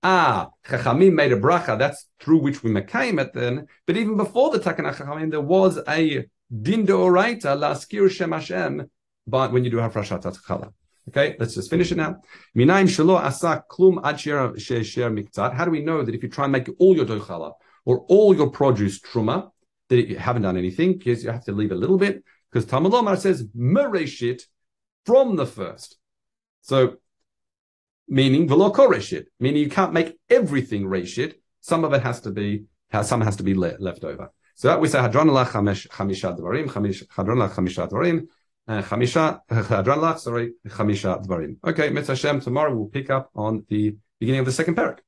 Ah, 0.05 0.51
Chachamim 0.67 1.13
made 1.13 1.33
a 1.33 1.39
bracha. 1.39 1.79
That's 1.79 2.09
through 2.21 2.39
which 2.39 2.63
we 2.63 2.71
mekayim 2.71 3.21
it 3.21 3.33
then. 3.33 3.67
But 3.87 3.97
even 3.97 4.17
before 4.17 4.51
the 4.51 4.59
Takana 4.59 4.95
Chachamim, 4.95 5.31
there 5.31 5.41
was 5.41 5.79
a 5.89 6.27
din 6.51 6.85
de 6.85 6.93
oraita 6.93 7.57
laskir 7.57 8.11
shem 8.11 8.33
Hashem. 8.33 8.91
But 9.27 9.53
when 9.53 9.65
you 9.65 9.71
do 9.71 9.79
have 9.79 9.93
hafrashat 9.93 10.37
chala. 10.47 10.73
Okay, 11.09 11.37
let's 11.39 11.55
just 11.55 11.69
finish 11.69 11.91
it 11.91 11.97
now. 11.97 12.17
Minaim 12.57 12.85
shelo 12.85 13.21
asa 13.21 13.65
klum 13.69 14.01
ad 14.05 14.21
she'er 14.21 14.51
miktzat. 14.51 15.55
How 15.55 15.65
do 15.65 15.71
we 15.71 15.83
know 15.83 16.03
that 16.03 16.15
if 16.15 16.23
you 16.23 16.29
try 16.29 16.45
and 16.45 16.53
make 16.53 16.69
all 16.79 16.95
your 16.95 17.07
doichala 17.07 17.53
or 17.85 18.05
all 18.09 18.35
your 18.35 18.51
produce 18.51 19.01
truma, 19.01 19.51
that 19.89 20.09
you 20.09 20.17
haven't 20.17 20.43
done 20.43 20.57
anything, 20.57 20.97
because 20.97 21.25
you 21.25 21.31
have 21.31 21.45
to 21.45 21.53
leave 21.53 21.73
a 21.73 21.75
little 21.75 21.99
bit, 21.99 22.23
because 22.51 22.65
Talmud 22.69 22.93
Lomar 22.93 23.19
says 23.19 23.45
mereshit 23.49 24.43
from 25.05 25.37
the 25.37 25.47
first. 25.47 25.99
So, 26.61 26.97
meaning 28.09 28.47
velo 28.49 28.73
meaning 29.41 29.63
you 29.63 29.69
can't 29.69 29.93
make 29.93 30.17
everything 30.31 30.85
reshit. 30.85 31.35
Some 31.61 31.85
of 31.85 31.93
it 31.93 32.03
has 32.03 32.21
to 32.23 32.31
be, 32.31 32.65
some 33.03 33.21
has 33.21 33.37
to 33.37 33.43
be 33.43 33.55
le- 33.55 33.77
left 33.81 34.05
over. 34.05 34.31
So 34.55 34.69
that 34.69 34.81
we 34.81 34.89
say 34.89 35.01
hadron 35.01 35.29
la 35.29 35.45
chamisha 35.45 36.39
dvarim, 36.39 36.73
hadron 37.17 37.39
la 37.39 37.49
chamisha 38.69 39.41
hadron 39.49 40.01
la 40.01 40.15
sorry 40.17 40.53
chamisha 40.69 41.25
dvarim. 41.25 41.57
Okay, 41.65 41.91
Mitzvah 41.91 42.13
Hashem. 42.13 42.41
Tomorrow 42.41 42.75
we'll 42.75 42.89
pick 42.89 43.11
up 43.11 43.31
on 43.35 43.65
the 43.69 43.97
beginning 44.21 44.41
of 44.41 44.47
the 44.47 44.53
second 44.53 44.77
parak. 44.77 44.99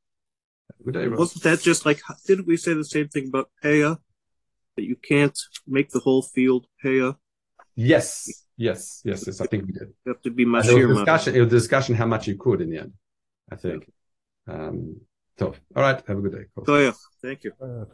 Good 0.84 1.16
Wasn't 1.16 1.42
that 1.44 1.60
just 1.60 1.86
like, 1.86 2.00
didn't 2.26 2.46
we 2.46 2.56
say 2.56 2.74
the 2.74 2.84
same 2.84 3.08
thing 3.08 3.28
about 3.28 3.50
Peah? 3.62 3.98
That 4.76 4.84
you 4.84 4.96
can't 4.96 5.38
make 5.66 5.90
the 5.90 6.00
whole 6.00 6.22
field 6.22 6.66
Peah? 6.82 7.16
Yes, 7.76 8.28
yes, 8.56 9.02
yes, 9.04 9.24
yes. 9.26 9.40
I 9.40 9.46
think 9.46 9.66
we 9.66 9.72
did. 9.72 9.88
You 10.04 10.12
have 10.12 10.22
to 10.22 10.30
be 10.30 10.44
Mashir. 10.44 10.80
It 10.80 10.86
was 10.86 10.98
discussion, 10.98 11.34
it 11.36 11.40
was 11.40 11.48
discussion 11.48 11.94
how 11.94 12.06
much 12.06 12.26
you 12.26 12.36
could 12.36 12.60
in 12.60 12.70
the 12.70 12.78
end, 12.78 12.92
I 13.50 13.56
think. 13.56 13.90
Um, 14.46 15.00
so, 15.38 15.54
all 15.74 15.82
right. 15.82 16.02
Have 16.06 16.18
a 16.18 16.20
good 16.20 16.32
day. 16.32 16.44
Cool. 16.54 16.92
Thank 17.22 17.44
you. 17.44 17.52
Uh, 17.60 17.84